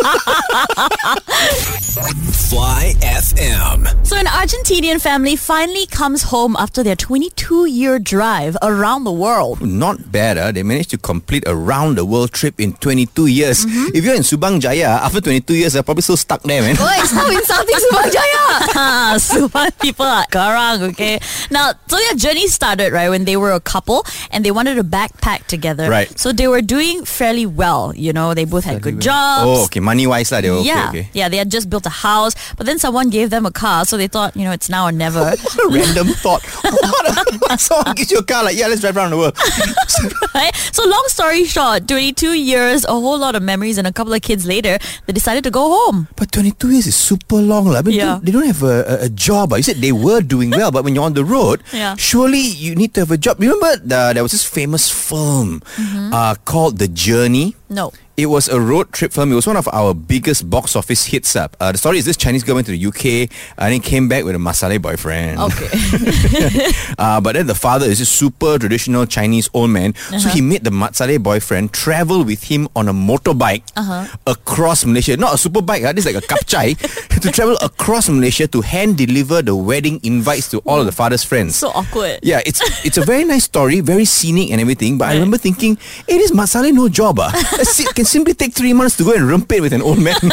Fly 2.52 2.92
FM. 3.00 4.06
So, 4.06 4.16
an 4.16 4.26
Argentinian 4.26 5.00
family 5.00 5.36
finally 5.36 5.86
comes 5.86 6.24
home 6.24 6.56
after 6.58 6.82
their 6.82 6.96
22 6.96 7.66
year 7.66 7.98
drive 7.98 8.56
around 8.62 9.04
the 9.04 9.12
world. 9.12 9.62
Not 9.62 10.10
bad, 10.12 10.36
huh? 10.36 10.52
They 10.52 10.62
managed 10.62 10.90
to 10.90 10.98
complete 10.98 11.44
a 11.46 11.54
round-the-world 11.56 12.32
trip 12.32 12.41
in 12.58 12.72
22 12.74 13.26
years. 13.26 13.64
Mm-hmm. 13.64 13.96
If 13.96 14.04
you're 14.04 14.14
in 14.14 14.22
Subang 14.22 14.60
Jaya, 14.60 14.98
after 15.02 15.20
22 15.20 15.54
years, 15.54 15.74
you're 15.74 15.82
probably 15.82 16.02
still 16.02 16.16
stuck 16.16 16.42
there, 16.42 16.62
man. 16.62 16.74
Oi, 16.78 16.98
stop 17.04 17.30
insulting 17.30 17.76
Subang 17.76 18.10
Jaya. 18.10 18.61
Subang 19.20 19.70
people 19.80 20.06
are 20.06 20.24
garang, 20.32 20.80
okay? 20.92 21.20
Now, 21.50 21.72
so 21.86 21.96
their 21.96 22.14
journey 22.14 22.46
started, 22.48 22.92
right, 22.92 23.08
when 23.08 23.24
they 23.24 23.36
were 23.36 23.52
a 23.52 23.60
couple 23.60 24.04
and 24.30 24.44
they 24.44 24.50
wanted 24.50 24.76
to 24.76 24.84
backpack 24.84 25.46
together. 25.46 25.90
Right. 25.90 26.08
So 26.18 26.32
they 26.32 26.48
were 26.48 26.62
doing 26.62 27.04
fairly 27.04 27.44
well, 27.46 27.92
you 27.94 28.12
know, 28.12 28.34
they 28.34 28.44
both 28.44 28.64
had 28.64 28.80
good 28.82 29.00
jobs. 29.00 29.44
Oh, 29.46 29.64
okay. 29.66 29.80
Money 29.80 30.06
wise, 30.06 30.32
lah. 30.32 30.40
They 30.40 30.50
were 30.50 30.56
okay, 30.64 30.68
yeah, 30.68 30.88
okay. 30.88 31.08
yeah, 31.12 31.28
they 31.28 31.36
had 31.36 31.50
just 31.50 31.68
built 31.68 31.84
a 31.86 31.90
house, 31.92 32.34
but 32.56 32.66
then 32.66 32.78
someone 32.78 33.10
gave 33.10 33.30
them 33.30 33.44
a 33.46 33.52
car, 33.52 33.84
so 33.84 33.96
they 33.96 34.08
thought, 34.08 34.36
you 34.36 34.44
know, 34.44 34.52
it's 34.52 34.68
now 34.68 34.86
or 34.86 34.92
never. 34.92 35.20
What 35.42 35.58
a 35.58 35.68
random 35.68 36.08
thought. 36.18 36.42
What, 36.64 37.06
a, 37.12 37.38
what 37.38 37.60
someone 37.60 37.94
gives 37.94 38.10
you 38.10 38.18
a 38.18 38.24
car 38.24 38.44
like, 38.44 38.56
yeah, 38.56 38.66
let's 38.68 38.80
drive 38.80 38.96
around 38.96 39.10
the 39.10 39.18
world. 39.18 39.36
right? 40.34 40.54
So 40.72 40.86
long 40.88 41.04
story 41.08 41.44
short, 41.44 41.86
22 41.88 42.32
years, 42.34 42.84
a 42.84 42.92
whole 42.92 43.18
lot 43.18 43.34
of 43.36 43.42
memories, 43.42 43.76
and 43.78 43.86
a 43.86 43.92
couple 43.92 44.12
of 44.12 44.22
kids 44.22 44.46
later, 44.46 44.78
they 45.06 45.12
decided 45.12 45.44
to 45.44 45.50
go 45.50 45.68
home. 45.68 46.08
But 46.16 46.32
22 46.32 46.70
years 46.70 46.86
is 46.86 46.96
super 46.96 47.36
long. 47.36 47.66
lah. 47.66 47.80
I 47.80 47.82
mean, 47.82 47.94
Yeah. 47.96 48.04
don't- 48.16 48.24
they 48.24 48.32
don't 48.32 48.46
have 48.46 48.61
a, 48.62 48.82
a, 48.86 48.94
a 49.04 49.08
job. 49.08 49.52
You 49.52 49.62
said 49.62 49.76
they 49.76 49.92
were 49.92 50.20
doing 50.22 50.50
well, 50.50 50.70
but 50.70 50.84
when 50.84 50.94
you're 50.94 51.04
on 51.04 51.14
the 51.14 51.24
road, 51.24 51.62
Yeah. 51.72 51.96
surely 51.96 52.40
you 52.40 52.74
need 52.74 52.94
to 52.94 53.00
have 53.02 53.10
a 53.10 53.16
job. 53.18 53.38
Remember, 53.38 53.76
the, 53.76 54.12
there 54.14 54.22
was 54.22 54.32
this 54.32 54.44
famous 54.44 54.90
film 54.90 55.60
Mm-hmm. 55.76 56.12
uh, 56.14 56.34
called 56.44 56.78
The 56.78 56.88
Journey? 56.88 57.56
No. 57.68 57.92
It 58.16 58.26
was 58.26 58.48
a 58.48 58.60
road 58.60 58.92
trip 58.92 59.10
film. 59.12 59.32
It 59.32 59.34
was 59.36 59.46
one 59.46 59.56
of 59.56 59.66
our 59.72 59.94
biggest 59.94 60.48
box 60.50 60.76
office 60.76 61.06
hits 61.06 61.34
up. 61.34 61.56
Uh, 61.58 61.72
the 61.72 61.78
story 61.78 61.96
is 61.98 62.04
this 62.04 62.16
Chinese 62.16 62.44
girl 62.44 62.56
went 62.56 62.66
to 62.66 62.72
the 62.76 62.86
UK 62.86 63.30
and 63.56 63.72
then 63.72 63.80
came 63.80 64.06
back 64.08 64.24
with 64.24 64.34
a 64.34 64.38
masale 64.38 64.80
boyfriend. 64.80 65.40
Okay. 65.40 65.68
uh, 66.98 67.20
but 67.20 67.32
then 67.34 67.46
the 67.46 67.54
father 67.54 67.86
is 67.86 68.00
a 68.00 68.06
super 68.06 68.58
traditional 68.58 69.06
Chinese 69.06 69.48
old 69.54 69.70
man. 69.70 69.90
Uh-huh. 70.08 70.18
So 70.18 70.28
he 70.28 70.40
made 70.40 70.62
the 70.64 70.70
Matsale 70.70 71.22
boyfriend 71.22 71.72
travel 71.72 72.22
with 72.24 72.44
him 72.44 72.68
on 72.76 72.88
a 72.88 72.92
motorbike 72.92 73.62
Uh-huh. 73.76 74.06
across 74.26 74.84
Malaysia. 74.84 75.16
Not 75.16 75.34
a 75.34 75.38
super 75.38 75.62
bike, 75.62 75.82
uh, 75.84 75.92
this 75.92 76.04
is 76.06 76.14
like 76.14 76.22
a 76.22 76.26
kapchai. 76.26 76.76
to 77.22 77.30
travel 77.30 77.56
across 77.62 78.08
Malaysia 78.08 78.46
to 78.48 78.60
hand 78.60 78.98
deliver 78.98 79.40
the 79.42 79.54
wedding 79.56 80.00
invites 80.02 80.50
to 80.50 80.58
all 80.66 80.80
of 80.80 80.86
the 80.86 80.92
father's 80.92 81.22
friends. 81.24 81.54
so 81.56 81.68
awkward. 81.70 82.18
yeah, 82.22 82.40
it's 82.44 82.60
it's 82.84 82.98
a 82.98 83.04
very 83.04 83.24
nice 83.24 83.44
story, 83.44 83.80
very 83.80 84.04
scenic 84.04 84.50
and 84.50 84.60
everything. 84.60 84.98
But 84.98 85.08
I 85.08 85.14
remember 85.14 85.38
thinking, 85.38 85.78
hey, 86.08 86.18
this 86.18 86.30
Matsale 86.32 86.72
no 86.72 86.88
job. 86.90 87.16
Ah. 87.22 87.30
Si- 87.62 87.86
can 88.02 88.10
simply 88.10 88.34
take 88.34 88.52
three 88.52 88.72
months 88.72 88.96
to 88.96 89.04
go 89.04 89.14
and 89.14 89.28
rumpet 89.28 89.60
with 89.60 89.72
an 89.72 89.80
old 89.80 90.02
man. 90.02 90.18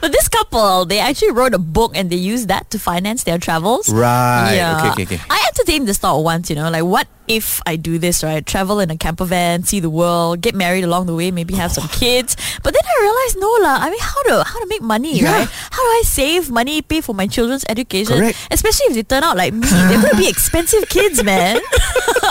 But 0.00 0.12
this 0.12 0.28
couple, 0.28 0.84
they 0.86 0.98
actually 0.98 1.30
wrote 1.32 1.52
a 1.52 1.58
book 1.58 1.92
and 1.94 2.08
they 2.08 2.16
used 2.16 2.48
that 2.48 2.70
to 2.70 2.78
finance 2.78 3.24
their 3.24 3.38
travels. 3.38 3.92
Right. 3.92 4.54
Yeah. 4.56 4.80
Okay, 4.80 5.04
okay, 5.04 5.14
okay. 5.14 5.20
I 5.28 5.44
entertained 5.52 5.86
this 5.86 5.98
thought 5.98 6.24
once, 6.24 6.48
you 6.48 6.56
know, 6.56 6.70
like 6.70 6.84
what 6.84 7.06
if 7.28 7.60
I 7.64 7.76
do 7.76 7.96
this, 7.98 8.22
right? 8.22 8.44
Travel 8.44 8.80
in 8.80 8.90
a 8.90 8.96
camper 8.96 9.24
van, 9.24 9.62
see 9.64 9.80
the 9.80 9.88
world, 9.88 10.40
get 10.40 10.54
married 10.54 10.84
along 10.84 11.06
the 11.06 11.14
way, 11.14 11.30
maybe 11.30 11.54
have 11.54 11.72
some 11.72 11.88
kids. 12.00 12.36
But 12.62 12.74
then 12.74 12.82
I 12.84 12.96
realized, 13.00 13.36
no 13.40 13.50
lah. 13.64 13.78
I 13.80 13.88
mean, 13.90 14.00
how 14.00 14.22
to 14.24 14.44
how 14.44 14.58
to 14.60 14.66
make 14.66 14.82
money, 14.82 15.20
Yeah. 15.20 15.32
right? 15.32 15.48
How 15.48 15.82
do 15.82 15.90
I 16.00 16.02
save 16.04 16.50
money, 16.50 16.82
pay 16.82 17.00
for 17.00 17.14
my 17.14 17.26
children's 17.26 17.64
education? 17.68 18.18
Correct. 18.18 18.36
Especially 18.50 18.86
if 18.88 18.94
they 18.94 19.04
turn 19.04 19.22
out 19.22 19.36
like 19.36 19.52
me, 19.52 19.68
they're 19.68 20.00
gonna 20.00 20.16
be 20.16 20.28
expensive 20.34 20.88
kids, 20.88 21.22
man. 21.22 21.60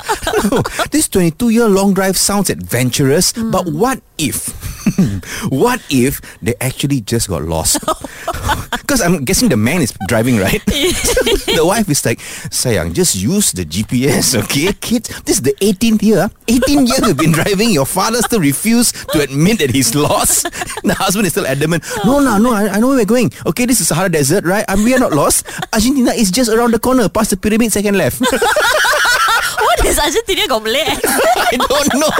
this 0.91 1.07
22 1.09 1.49
year 1.49 1.69
long 1.69 1.93
drive 1.93 2.17
sounds 2.17 2.49
adventurous, 2.49 3.33
mm. 3.33 3.51
but 3.51 3.65
what 3.65 4.01
if? 4.29 4.51
what 5.51 5.81
if 5.89 6.21
they 6.41 6.55
actually 6.61 7.01
just 7.01 7.29
got 7.29 7.43
lost? 7.43 7.83
Because 8.83 9.01
I'm 9.01 9.23
guessing 9.23 9.49
the 9.49 9.57
man 9.57 9.81
is 9.81 9.93
driving, 10.07 10.37
right? 10.37 10.63
the 10.67 11.63
wife 11.63 11.89
is 11.89 12.05
like, 12.05 12.19
Sayang, 12.51 12.93
just 12.93 13.15
use 13.15 13.51
the 13.53 13.63
GPS, 13.63 14.35
okay? 14.43 14.73
Kids, 14.73 15.09
this 15.23 15.37
is 15.37 15.41
the 15.41 15.55
18th 15.61 16.03
year. 16.03 16.29
18 16.47 16.87
years 16.87 16.99
you've 17.07 17.17
been 17.17 17.31
driving. 17.31 17.71
Your 17.71 17.85
father 17.85 18.21
still 18.21 18.41
refused 18.41 19.09
to 19.11 19.21
admit 19.21 19.59
that 19.59 19.71
he's 19.71 19.95
lost. 19.95 20.51
The 20.83 20.93
husband 20.93 21.25
is 21.25 21.33
still 21.33 21.47
adamant. 21.47 21.83
No, 22.05 22.19
no, 22.19 22.37
no, 22.37 22.53
I, 22.53 22.67
I 22.67 22.79
know 22.79 22.89
where 22.89 22.97
we're 22.97 23.05
going. 23.05 23.31
Okay, 23.45 23.65
this 23.65 23.79
is 23.79 23.87
Sahara 23.87 24.09
Desert, 24.09 24.43
right? 24.43 24.65
And 24.67 24.83
we 24.83 24.93
are 24.93 24.99
not 24.99 25.13
lost. 25.13 25.47
Argentina 25.71 26.11
is 26.11 26.29
just 26.29 26.51
around 26.51 26.73
the 26.73 26.79
corner, 26.79 27.07
past 27.07 27.29
the 27.29 27.37
pyramid, 27.37 27.71
second 27.71 27.97
left. 27.97 28.21
What 29.63 29.85
is 29.85 29.99
Argentina 29.99 30.47
got 30.47 30.63
Malay? 30.63 30.85
I 30.85 31.57
don't 31.57 31.93
know. 31.95 32.11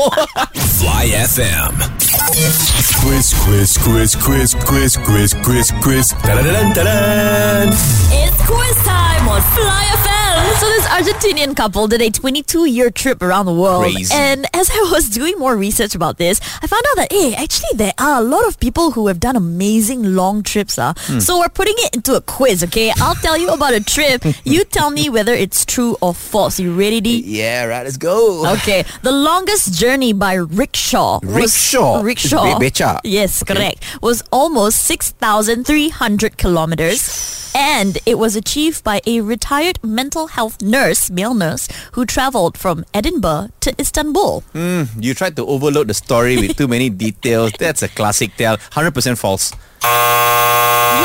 Fly 0.80 1.06
FM. 1.28 2.03
Quiz, 2.38 3.32
quiz, 3.46 3.78
quiz, 3.78 4.16
quiz, 4.16 4.56
quiz, 4.66 4.98
quiz, 5.06 5.34
quiz, 5.46 5.72
quiz. 5.84 6.10
Da-da-da-dun-da-dun. 6.24 7.70
It's 7.70 8.48
quiz 8.48 8.76
time 8.84 9.28
on 9.30 9.40
Fly 9.54 9.84
FM. 9.94 10.14
So 10.60 10.66
this 10.68 10.86
Argentinian 10.88 11.56
couple 11.56 11.88
did 11.88 12.02
a 12.02 12.10
22-year 12.10 12.90
trip 12.90 13.22
around 13.22 13.46
the 13.46 13.54
world. 13.54 13.84
Crazy. 13.84 14.14
And 14.16 14.48
as 14.54 14.70
I 14.72 14.90
was 14.92 15.10
doing 15.10 15.38
more 15.38 15.56
research 15.56 15.94
about 15.94 16.18
this, 16.18 16.40
I 16.62 16.68
found 16.68 16.84
out 16.92 16.96
that, 16.98 17.12
hey, 17.12 17.36
actually 17.36 17.76
there 17.78 17.94
are 18.00 18.20
a 18.20 18.24
lot 18.24 18.48
of 18.48 18.60
people 18.60 18.92
who 18.92 19.08
have 19.08 19.20
done 19.20 19.36
amazing 19.36 20.16
long 20.16 20.42
trips. 20.44 20.80
Uh. 20.80 20.94
So 21.20 21.38
we're 21.40 21.50
putting 21.50 21.76
it 21.78 21.96
into 21.96 22.16
a 22.16 22.22
quiz, 22.22 22.64
okay? 22.64 22.92
I'll 22.98 23.16
tell 23.16 23.38
you 23.38 23.50
about 23.50 23.74
a 23.74 23.84
trip. 23.84 24.24
You 24.46 24.64
tell 24.66 24.90
me 24.92 25.10
whether 25.10 25.34
it's 25.34 25.66
true 25.66 25.96
or 26.02 26.14
false. 26.14 26.60
You 26.60 26.74
ready, 26.74 27.00
D? 27.02 27.24
Yeah, 27.26 27.66
right, 27.66 27.84
let's 27.84 27.98
go. 27.98 28.52
Okay, 28.58 28.84
the 29.04 29.12
longest 29.12 29.74
journey 29.80 30.14
by 30.14 30.34
rickshaw. 30.34 31.20
was- 31.24 31.34
Rickshaw? 31.36 32.02
Rickshaw. 32.24 32.60
Be- 32.60 32.70
beca. 32.70 33.00
Yes, 33.04 33.44
correct. 33.44 33.84
Was 34.02 34.24
almost 34.32 34.84
6,300 34.84 36.38
kilometers. 36.38 37.52
And 37.56 38.00
it 38.06 38.18
was 38.18 38.36
achieved 38.36 38.84
by 38.84 39.02
a 39.06 39.22
retired 39.22 39.78
mental 39.84 40.28
health 40.28 40.62
nurse, 40.62 41.12
male 41.12 41.36
nurse, 41.36 41.68
who 41.92 42.04
traveled 42.06 42.58
from 42.58 42.84
Edinburgh 42.94 43.50
to 43.62 43.76
Istanbul. 43.80 44.42
Hmm, 44.54 44.84
You 45.00 45.14
tried 45.14 45.36
to 45.36 45.46
overload 45.46 45.88
the 45.88 45.94
story 45.94 46.36
with 46.38 46.58
too 46.58 46.68
many 46.68 46.90
details. 47.06 47.52
That's 47.60 47.84
a 47.84 47.88
classic 47.90 48.36
tale. 48.38 48.58
100% 48.58 49.18
false. 49.20 49.52
You 49.84 49.88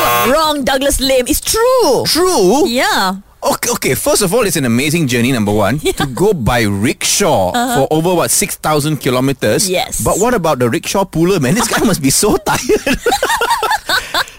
are 0.05 0.31
wrong, 0.33 0.63
Douglas 0.63 0.99
Lim. 0.99 1.27
It's 1.27 1.41
true. 1.41 2.03
True? 2.07 2.67
Yeah. 2.67 3.17
Okay, 3.41 3.69
okay, 3.71 3.93
first 3.95 4.21
of 4.21 4.33
all, 4.33 4.45
it's 4.45 4.57
an 4.57 4.65
amazing 4.65 5.07
journey, 5.07 5.31
number 5.31 5.51
one. 5.53 5.79
To 5.99 6.05
go 6.07 6.33
by 6.33 6.63
rickshaw 6.63 7.51
for 7.53 7.87
over, 7.91 8.13
what, 8.15 8.31
6,000 8.31 8.97
kilometers? 8.97 9.63
Uh-huh. 9.65 9.71
Yes. 9.71 10.03
But 10.03 10.19
what 10.19 10.33
about 10.33 10.59
the 10.59 10.69
rickshaw 10.69 11.05
puller, 11.05 11.39
man? 11.39 11.55
This 11.55 11.67
guy 11.67 11.83
must 11.85 12.01
be 12.01 12.09
so 12.09 12.35
tired. 12.37 12.99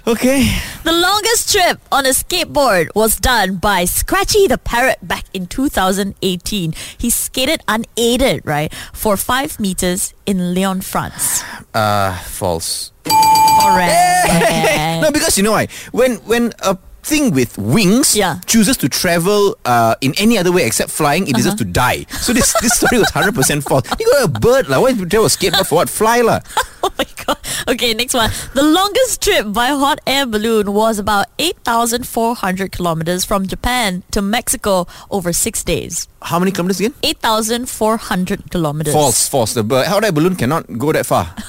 okay. 0.07 0.53
The 0.85 0.93
longest 0.93 1.53
trip 1.53 1.81
on 1.93 2.05
a 2.07 2.11
skateboard 2.11 2.89
was 2.95 3.17
done 3.17 3.57
by 3.57 3.85
Scratchy 3.87 4.47
the 4.47 4.59
Parrot 4.59 4.99
back 5.03 5.25
in 5.33 5.47
2018. 5.47 6.73
He 6.99 7.09
skated 7.11 7.63
unaided, 7.69 8.43
right, 8.45 8.73
for 8.93 9.17
five 9.17 9.59
meters 9.61 10.13
in 10.27 10.55
Lyon, 10.55 10.81
France. 10.83 11.43
Uh, 11.73 12.19
false. 12.27 12.91
Correct. 13.05 15.03
No, 15.03 15.11
because 15.13 15.39
you 15.39 15.45
know 15.45 15.53
why? 15.53 15.69
When 15.93 16.17
when 16.27 16.53
a 16.67 16.77
thing 17.03 17.33
with 17.33 17.57
wings 17.59 18.15
Yeah. 18.17 18.39
chooses 18.47 18.77
to 18.79 18.89
travel 18.89 19.57
uh, 19.65 19.95
in 20.01 20.15
any 20.19 20.39
other 20.39 20.53
way 20.53 20.65
except 20.67 20.91
flying, 20.91 21.27
it 21.29 21.35
deserves 21.37 21.57
to 21.57 21.65
die. 21.65 22.05
So 22.25 22.33
this 22.33 22.53
this 22.61 22.75
story 22.77 22.99
was 22.99 23.11
hundred 23.11 23.35
percent 23.35 23.65
false. 23.65 23.85
You 23.99 24.07
got 24.13 24.25
a 24.25 24.33
bird 24.33 24.69
lah. 24.69 24.81
Why 24.81 24.91
you 24.91 25.07
travel 25.07 25.27
a 25.27 25.33
skateboard 25.33 25.67
for 25.67 25.77
what? 25.83 25.89
Fly 25.89 26.21
lah. 26.21 26.41
oh 26.85 26.93
my 26.99 27.07
god. 27.27 27.39
Okay, 27.69 27.93
next 27.95 28.15
one. 28.15 28.31
The 28.55 28.63
longest 28.63 29.23
trip 29.23 29.53
by 29.53 29.69
hot 29.77 30.01
air 30.07 30.27
balloon 30.27 30.73
was 30.73 30.99
about 30.99 31.27
8,400 31.39 32.73
kilometers 32.73 33.25
from 33.25 33.47
Japan 33.47 34.03
to 34.11 34.21
Mexico 34.23 34.87
over 35.11 35.33
six 35.33 35.63
days. 35.65 36.09
How 36.23 36.39
many 36.39 36.51
kilometers 36.53 36.81
again? 36.81 36.95
8,400 37.03 38.51
kilometers. 38.51 38.93
False, 38.93 39.29
false. 39.29 39.55
The 39.55 39.63
bird, 39.63 39.87
hot 39.87 40.05
air 40.05 40.13
balloon 40.13 40.37
cannot 40.37 40.67
go 40.79 40.93
that 40.93 41.07
far. 41.07 41.33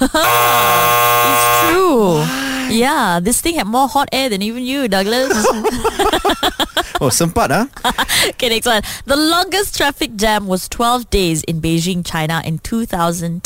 It's 1.22 1.70
true. 1.70 2.51
Yeah, 2.72 3.20
this 3.20 3.40
thing 3.40 3.56
had 3.56 3.66
more 3.66 3.88
hot 3.88 4.08
air 4.12 4.28
than 4.28 4.42
even 4.42 4.64
you, 4.64 4.88
Douglas. 4.88 5.32
Oh, 7.02 7.10
sempat 7.10 7.50
ah. 7.50 7.66
okay, 8.30 8.46
next 8.46 8.66
one. 8.70 8.78
The 9.10 9.18
longest 9.18 9.74
traffic 9.74 10.14
jam 10.14 10.46
was 10.46 10.70
12 10.70 11.10
days 11.10 11.42
in 11.50 11.58
Beijing, 11.58 12.06
China 12.06 12.38
in 12.46 12.62
2010. 12.62 13.42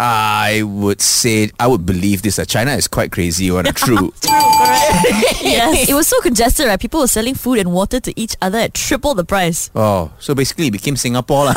I 0.00 0.62
would 0.64 1.02
say 1.04 1.50
I 1.60 1.66
would 1.68 1.84
believe 1.84 2.22
this. 2.24 2.36
That 2.40 2.48
China 2.48 2.72
is 2.72 2.88
quite 2.88 3.12
crazy. 3.12 3.50
What 3.52 3.68
true? 3.76 4.14
yes. 4.24 5.90
It 5.90 5.92
was 5.92 6.08
so 6.08 6.18
congested, 6.22 6.68
right? 6.72 6.80
People 6.80 7.00
were 7.00 7.12
selling 7.12 7.34
food 7.34 7.58
and 7.58 7.70
water 7.70 8.00
to 8.00 8.18
each 8.18 8.32
other 8.40 8.56
at 8.56 8.72
triple 8.72 9.12
the 9.12 9.28
price. 9.28 9.68
oh, 9.76 10.08
so 10.18 10.34
basically 10.34 10.68
it 10.68 10.72
became 10.72 10.96
Singapore 10.96 11.52
lah. 11.52 11.54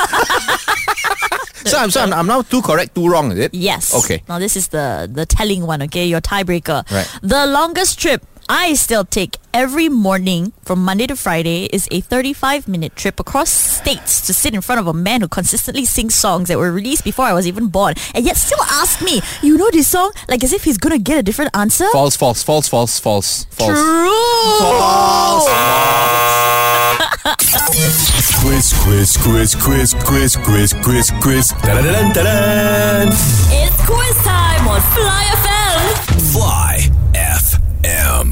So 1.66 1.78
I'm 1.78 1.92
so 1.92 2.02
I'm, 2.02 2.14
I'm 2.14 2.28
now 2.28 2.42
two 2.42 2.62
correct, 2.62 2.96
two 2.96 3.08
wrong. 3.08 3.32
Is 3.32 3.40
it? 3.40 3.54
Yes. 3.54 3.94
Okay. 3.94 4.24
Now 4.28 4.40
this 4.40 4.56
is 4.56 4.70
the 4.70 5.10
the 5.12 5.26
telling 5.26 5.66
one, 5.66 5.82
okay? 5.84 6.06
Your 6.06 6.22
tiebreaker. 6.22 6.90
Right. 6.92 7.10
The 7.22 7.46
longest 7.46 8.00
trip 8.00 8.26
I 8.50 8.74
still 8.74 9.06
take 9.06 9.38
every 9.54 9.88
morning 9.88 10.52
from 10.64 10.84
Monday 10.84 11.08
to 11.08 11.16
Friday 11.16 11.66
is 11.72 11.88
a 11.92 12.02
35 12.02 12.68
minute 12.68 12.96
trip 12.96 13.20
across 13.20 13.50
states 13.50 14.20
to 14.28 14.34
sit 14.34 14.54
in 14.54 14.62
front 14.62 14.82
of 14.82 14.88
a 14.88 14.94
man 14.94 15.22
who 15.22 15.28
consistently 15.30 15.86
sings 15.86 16.14
songs 16.16 16.50
that 16.50 16.58
were 16.58 16.72
released 16.72 17.06
before 17.06 17.26
I 17.26 17.34
was 17.34 17.48
even 17.48 17.68
born 17.68 17.96
and 18.14 18.26
yet 18.26 18.36
still 18.36 18.62
ask 18.64 19.02
me, 19.02 19.22
you 19.42 19.58
know 19.58 19.70
this 19.72 19.88
song? 19.88 20.12
Like 20.28 20.44
as 20.44 20.52
if 20.52 20.66
he's 20.66 20.78
gonna 20.78 21.00
get 21.00 21.18
a 21.18 21.24
different 21.24 21.56
answer? 21.56 21.88
False, 21.92 22.18
false, 22.18 22.44
false, 22.44 22.68
false, 22.68 23.00
false, 23.00 23.46
false. 23.46 23.80
True. 23.80 24.10
Quiz, 27.24 28.74
quiz, 28.84 29.18
quiz, 29.18 29.56
quiz, 29.56 29.96
quiz, 30.04 30.36
quiz, 30.36 30.74
quiz, 30.84 31.12
quiz. 31.22 31.54
Da-da-da-dun-da-dun. 31.64 33.08
It's 33.50 33.80
quiz 33.86 34.16
time 34.26 34.68
on 34.68 34.82
Fly 34.92 35.24
FM. 35.40 35.80
Fly 36.34 36.73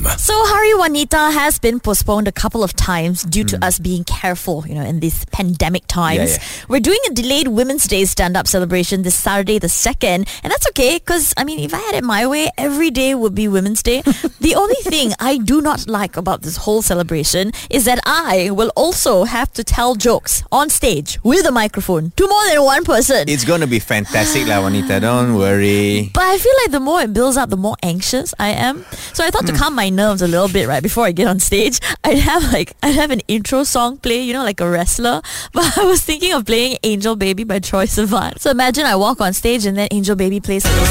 So 0.01 0.33
Hari 0.33 0.73
Wanita 0.81 1.31
has 1.31 1.59
been 1.59 1.79
postponed 1.79 2.27
a 2.27 2.31
couple 2.31 2.63
of 2.63 2.73
times 2.73 3.21
due 3.23 3.43
to 3.43 3.57
hmm. 3.57 3.63
us 3.63 3.77
being 3.77 4.03
careful, 4.03 4.65
you 4.67 4.73
know, 4.73 4.81
in 4.81 4.99
these 4.99 5.25
pandemic 5.25 5.85
times. 5.85 6.37
yeah. 6.37 6.43
We're 6.67 6.79
doing 6.79 6.97
a 7.09 7.13
delayed 7.13 7.49
Women's 7.49 7.85
Day 7.87 8.05
stand-up 8.05 8.47
celebration 8.47 9.03
this 9.03 9.13
Saturday 9.13 9.59
the 9.59 9.67
2nd, 9.67 10.27
and 10.43 10.51
that's 10.51 10.67
okay 10.69 10.97
because 10.97 11.35
I 11.37 11.43
mean, 11.43 11.59
if 11.59 11.73
I 11.73 11.77
had 11.77 11.95
it 11.95 12.03
my 12.03 12.25
way, 12.25 12.49
every 12.57 12.89
day 12.89 13.13
would 13.13 13.35
be 13.35 13.47
Women's 13.47 13.83
Day. 13.83 14.01
the 14.39 14.55
only 14.55 14.81
thing 14.81 15.13
I 15.19 15.37
do 15.37 15.61
not 15.61 15.87
like 15.87 16.17
about 16.17 16.41
this 16.41 16.57
whole 16.57 16.81
celebration 16.81 17.51
is 17.69 17.85
that 17.85 17.99
I 18.05 18.49
will 18.49 18.71
also 18.75 19.25
have 19.25 19.53
to 19.53 19.63
tell 19.63 19.93
jokes 19.93 20.43
on 20.51 20.69
stage 20.69 21.19
with 21.23 21.45
a 21.45 21.51
microphone 21.51 22.11
to 22.17 22.27
more 22.27 22.45
than 22.49 22.63
one 22.63 22.85
person. 22.85 23.25
It's 23.27 23.45
gonna 23.45 23.67
be 23.67 23.79
fantastic, 23.79 24.47
lah, 24.47 24.61
Juanita. 24.61 24.99
Don't 25.11 25.35
worry. 25.35 26.09
But 26.13 26.23
I 26.23 26.37
feel 26.39 26.53
like 26.63 26.71
the 26.71 26.79
more 26.79 27.01
it 27.01 27.13
builds 27.13 27.37
up, 27.37 27.49
the 27.49 27.57
more 27.57 27.75
anxious 27.83 28.33
I 28.39 28.49
am. 28.49 28.83
So 29.13 29.23
I 29.23 29.29
thought 29.29 29.45
to 29.45 29.53
hmm. 29.53 29.59
calm 29.59 29.75
my 29.75 29.90
nerves 29.95 30.21
a 30.21 30.27
little 30.27 30.47
bit, 30.47 30.67
right, 30.67 30.81
before 30.81 31.05
I 31.05 31.11
get 31.11 31.27
on 31.27 31.39
stage, 31.39 31.79
I'd 32.03 32.17
have 32.19 32.51
like 32.51 32.73
I'd 32.83 32.95
have 32.95 33.11
an 33.11 33.21
intro 33.27 33.63
song 33.63 33.97
play, 33.97 34.21
you 34.21 34.33
know, 34.33 34.43
like 34.43 34.61
a 34.61 34.69
wrestler. 34.69 35.21
But 35.53 35.77
I 35.77 35.83
was 35.83 36.01
thinking 36.03 36.33
of 36.33 36.45
playing 36.45 36.77
Angel 36.83 37.15
Baby 37.15 37.43
by 37.43 37.59
Troye 37.59 37.87
Sivan. 37.87 38.39
So 38.39 38.51
imagine 38.51 38.85
I 38.85 38.95
walk 38.95 39.21
on 39.21 39.33
stage 39.33 39.65
and 39.65 39.77
then 39.77 39.87
Angel 39.91 40.15
Baby 40.15 40.39
plays 40.39 40.63
this. 40.63 40.89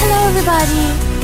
Hello 0.00 0.28
everybody. 0.28 0.82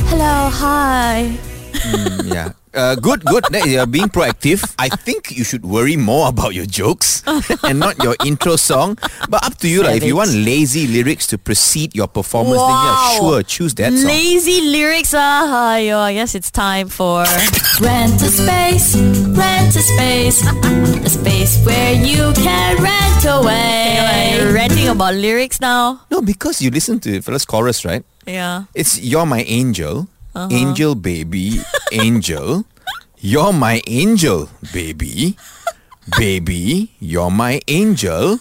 Hello, 0.09 0.49
hi. 0.49 1.37
Mm, 1.73 2.33
yeah. 2.33 2.51
Uh, 2.75 2.95
good, 2.95 3.23
good. 3.25 3.43
That 3.51 3.65
you're 3.67 3.85
being 3.87 4.09
proactive. 4.09 4.63
I 4.77 4.89
think 4.89 5.31
you 5.31 5.43
should 5.43 5.65
worry 5.65 5.95
more 5.95 6.27
about 6.27 6.53
your 6.53 6.65
jokes 6.65 7.23
and 7.63 7.79
not 7.79 8.01
your 8.03 8.15
intro 8.25 8.55
song. 8.57 8.97
But 9.29 9.45
up 9.45 9.57
to 9.59 9.67
you, 9.67 9.83
like, 9.83 9.97
if 9.97 10.03
you 10.03 10.15
want 10.15 10.31
lazy 10.31 10.87
lyrics 10.87 11.27
to 11.27 11.37
precede 11.37 11.95
your 11.95 12.07
performance, 12.07 12.57
then 12.59 12.69
Wow. 12.69 13.09
yeah, 13.13 13.19
sure, 13.19 13.43
choose 13.43 13.73
that 13.75 13.93
song. 13.93 14.07
Lazy 14.07 14.61
lyrics, 14.61 15.13
ah, 15.15 15.77
yo, 15.77 15.99
I 15.99 16.13
guess 16.13 16.35
it's 16.35 16.51
time 16.51 16.87
for 16.89 17.23
Rent 17.81 18.21
a 18.21 18.29
Space, 18.29 18.95
Rent 19.31 19.75
a 19.75 19.81
Space, 19.81 20.43
a 20.45 21.09
space 21.09 21.65
where 21.65 21.93
you 21.93 22.33
can 22.33 22.81
rent 22.83 23.25
away. 23.25 24.35
You're 24.37 24.53
renting 24.53 24.87
about 24.89 25.13
lyrics 25.15 25.59
now? 25.61 26.01
No, 26.11 26.21
because 26.21 26.61
you 26.61 26.69
listen 26.71 26.99
to 27.01 27.21
fella's 27.21 27.45
chorus, 27.45 27.85
right? 27.85 28.03
Yeah. 28.25 28.63
It's 28.73 28.99
You're 28.99 29.25
My 29.25 29.43
Angel, 29.43 30.07
Uh-huh. 30.35 30.49
Angel 30.51 30.95
Baby, 30.95 31.61
Angel. 31.91 32.65
You're 33.19 33.53
my 33.53 33.81
angel, 33.87 34.49
baby. 34.71 35.35
Baby, 36.17 36.91
you're 36.99 37.31
my 37.31 37.59
angel. 37.67 38.39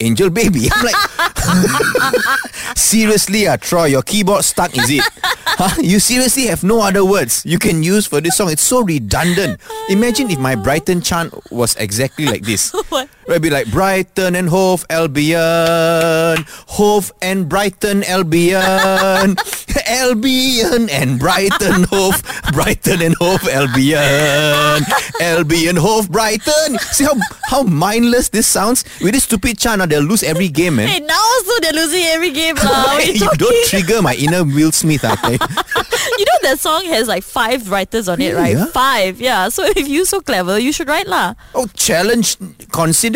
Angel 0.00 0.30
baby. 0.30 0.68
I'm 0.72 0.84
like, 0.84 0.96
seriously, 2.76 3.46
ah, 3.46 3.56
Troye, 3.56 3.90
your 3.90 4.02
keyboard 4.02 4.44
stuck, 4.44 4.76
is 4.76 4.90
it? 4.90 5.04
Huh? 5.56 5.72
You 5.80 6.00
seriously 6.00 6.46
have 6.52 6.62
no 6.62 6.82
other 6.82 7.02
words 7.02 7.42
you 7.46 7.58
can 7.58 7.82
use 7.82 8.04
for 8.04 8.20
this 8.20 8.36
song. 8.36 8.50
It's 8.50 8.60
so 8.60 8.82
redundant. 8.82 9.58
Imagine 9.88 10.28
if 10.28 10.38
my 10.38 10.54
Brighton 10.54 11.00
chant 11.00 11.32
was 11.50 11.74
exactly 11.76 12.26
like 12.26 12.42
this. 12.42 12.74
What? 12.90 13.08
It'd 13.28 13.42
be 13.42 13.50
like 13.50 13.68
Brighton 13.72 14.36
and 14.36 14.48
Hove 14.48 14.86
Albion, 14.88 16.44
Hove 16.68 17.12
and 17.20 17.48
Brighton 17.48 18.04
Albion, 18.04 19.36
Albion 19.86 20.88
and 20.90 21.18
Brighton 21.18 21.84
Hove, 21.90 22.22
Brighton 22.52 23.02
and 23.02 23.16
Hove 23.18 23.42
Albion, 23.48 24.82
Albion 25.20 25.74
Hove 25.76 26.10
Brighton. 26.10 26.78
See 26.94 27.04
how 27.04 27.14
how 27.50 27.62
mindless 27.64 28.28
this 28.28 28.46
sounds? 28.46 28.84
With 29.02 29.12
this 29.12 29.24
stupid 29.24 29.58
chant, 29.58 29.82
ah, 29.82 29.86
they'll 29.86 30.02
lose 30.02 30.22
every 30.22 30.48
game, 30.48 30.76
man. 30.76 30.86
Hey, 30.86 31.00
now 31.00 31.18
also 31.18 31.60
they're 31.62 31.72
losing 31.72 32.04
every 32.04 32.30
game. 32.30 32.54
What 32.66 33.06
you 33.06 33.18
talking? 33.18 33.38
don't 33.38 33.66
trigger 33.66 34.02
my 34.02 34.14
inner 34.14 34.44
Will 34.44 34.70
Smith, 34.70 35.02
ah, 35.04 35.12
okay? 35.12 35.32
you 36.18 36.24
know 36.24 36.38
that 36.42 36.58
song 36.60 36.84
has 36.86 37.08
like 37.08 37.24
five 37.24 37.70
writers 37.70 38.08
on 38.08 38.20
it, 38.20 38.34
right? 38.34 38.56
ah? 38.56 38.66
Five, 38.66 39.20
yeah. 39.20 39.48
So 39.48 39.64
if 39.64 39.88
you're 39.88 40.04
so 40.04 40.20
clever, 40.20 40.58
you 40.58 40.72
should 40.72 40.88
write 40.88 41.06
lah. 41.06 41.34
Oh, 41.54 41.66
challenge 41.74 42.36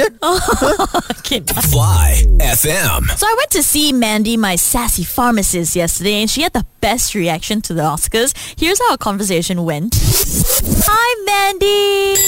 considered? 0.09 0.19
Okay. 1.21 1.41
Fly 1.71 2.23
FM. 2.39 3.07
So 3.17 3.27
I 3.27 3.35
went 3.37 3.51
to 3.51 3.63
see 3.63 3.93
Mandy, 3.93 4.37
my 4.37 4.57
sassy 4.57 5.05
pharmacist, 5.05 5.77
yesterday, 5.77 6.15
and 6.15 6.29
she 6.29 6.43
had 6.43 6.53
the 6.53 6.67
best 6.81 7.15
reaction 7.15 7.61
to 7.63 7.75
the 7.75 7.83
Oscars. 7.83 8.35
Here's 8.59 8.81
how 8.81 8.93
our 8.93 8.99
conversation 8.99 9.65
went. 9.65 9.95
Hi, 10.01 11.25
Mandy. 11.25 12.21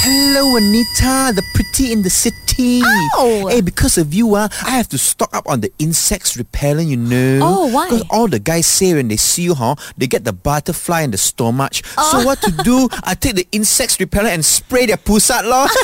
Hello, 0.00 0.56
Anita, 0.56 1.32
the 1.34 1.42
pretty 1.54 1.92
in 1.92 2.02
the 2.02 2.10
city. 2.10 2.82
Ow. 2.84 3.46
Hey, 3.48 3.60
because 3.62 3.96
of 3.98 4.12
you, 4.12 4.34
uh, 4.34 4.48
I 4.64 4.70
have 4.70 4.88
to 4.88 4.98
stock 4.98 5.34
up 5.34 5.46
on 5.48 5.60
the 5.60 5.72
insects 5.78 6.36
repellent, 6.36 6.88
you 6.88 6.96
know. 6.96 7.40
Oh, 7.42 7.72
why? 7.72 7.88
Because 7.88 8.04
all 8.10 8.28
the 8.28 8.38
guys 8.38 8.66
say 8.66 8.94
when 8.94 9.08
they 9.08 9.16
see 9.16 9.42
you, 9.42 9.54
huh, 9.54 9.76
they 9.96 10.06
get 10.06 10.24
the 10.24 10.32
butterfly 10.32 11.02
and 11.02 11.12
the 11.12 11.18
stomach. 11.18 11.72
Oh. 11.96 12.10
So 12.12 12.26
what 12.26 12.40
to 12.42 12.50
do? 12.62 12.88
I 13.02 13.14
take 13.14 13.36
the 13.36 13.46
insects 13.52 13.98
repellent 13.98 14.34
and 14.34 14.44
spray 14.44 14.86
their 14.86 14.96
pusat, 14.98 15.44
lor. 15.46 15.66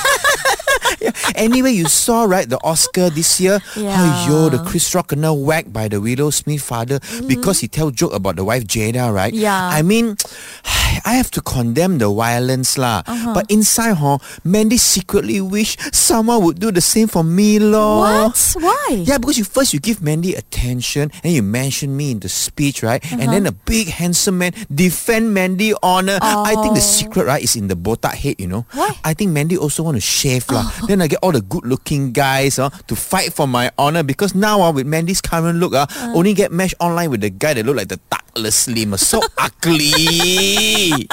Yeah. 1.01 1.11
Anyway, 1.35 1.73
you 1.73 1.87
saw, 1.89 2.25
right, 2.25 2.49
the 2.49 2.59
Oscar 2.63 3.11
this 3.11 3.41
year? 3.41 3.61
Yeah. 3.77 3.97
Aiyo, 4.25 4.51
the 4.51 4.59
Chris 4.65 4.95
Rock 4.95 5.09
kena 5.09 5.35
whacked 5.37 5.73
by 5.73 5.89
the 5.89 6.01
Willow 6.01 6.31
Smith 6.31 6.63
father 6.63 7.01
because 7.27 7.61
he 7.61 7.69
tell 7.69 7.91
joke 7.91 8.15
about 8.15 8.37
the 8.37 8.45
wife 8.45 8.65
Jada, 8.65 9.13
right? 9.13 9.33
Mm-hmm. 9.33 9.43
Yeah. 9.43 9.69
I 9.73 9.83
mean, 9.83 10.17
I 11.05 11.15
have 11.19 11.31
to 11.33 11.41
condemn 11.43 11.99
the 11.99 12.09
violence 12.09 12.79
lah. 12.79 13.03
Uh-huh. 13.07 13.35
But 13.35 13.51
inside, 13.51 13.95
huh, 13.99 14.19
Mandy 14.45 14.77
secretly 14.79 15.41
wish 15.41 15.77
someone 15.93 16.43
would 16.45 16.61
do 16.61 16.71
the 16.71 16.81
same 16.81 17.09
for 17.09 17.25
me, 17.25 17.59
lor. 17.59 18.31
What? 18.31 18.39
Why? 18.61 19.03
Yeah, 19.05 19.19
because 19.19 19.37
you 19.37 19.45
first 19.45 19.75
you 19.75 19.81
give 19.81 20.01
Mandy 20.01 20.35
attention 20.35 21.11
and 21.25 21.33
you 21.33 21.43
mention 21.43 21.97
me 21.97 22.13
in 22.13 22.21
the 22.21 22.29
speech, 22.31 22.83
right? 22.83 23.03
And 23.13 23.23
Uh-huh. 23.27 23.33
then 23.33 23.47
a 23.47 23.53
big 23.53 23.89
handsome 23.89 24.39
man 24.39 24.53
defend 24.73 25.35
Mandy 25.35 25.75
honor. 25.83 26.19
I 26.23 26.55
think 26.63 26.75
the 26.79 26.81
secret, 26.85 27.27
right, 27.27 27.43
is 27.43 27.57
in 27.57 27.69
the 27.69 27.77
botak 27.77 28.15
head, 28.15 28.37
you 28.39 28.47
know. 28.47 28.65
Why? 28.73 28.95
I 29.05 29.13
think 29.15 29.33
Mandy 29.33 29.59
also 29.59 29.83
want 29.83 29.97
to 29.99 30.05
shave 30.05 30.47
lah. 30.49 30.64
Then 30.89 31.01
I 31.03 31.07
get 31.09 31.19
all 31.23 31.33
the 31.33 31.41
good 31.43 31.65
looking 31.67 32.13
guys 32.13 32.59
uh, 32.59 32.71
to 32.89 32.95
fight 32.97 33.33
for 33.33 33.47
my 33.47 33.71
honor 33.79 34.03
because 34.03 34.35
now 34.35 34.61
uh, 34.63 34.73
with 34.73 34.87
Mandy's 34.87 35.21
current 35.21 35.59
look, 35.59 35.75
uh, 35.75 35.87
only 36.15 36.35
get 36.35 36.53
matched 36.53 36.75
online 36.81 37.11
with 37.11 37.21
the 37.21 37.31
guy 37.31 37.55
that 37.55 37.65
look 37.65 37.77
like 37.77 37.89
the 37.89 38.01
Douglas 38.11 38.69
Lim. 38.69 38.95
uh, 38.95 38.97
So 38.97 39.21
ugly. 39.39 41.09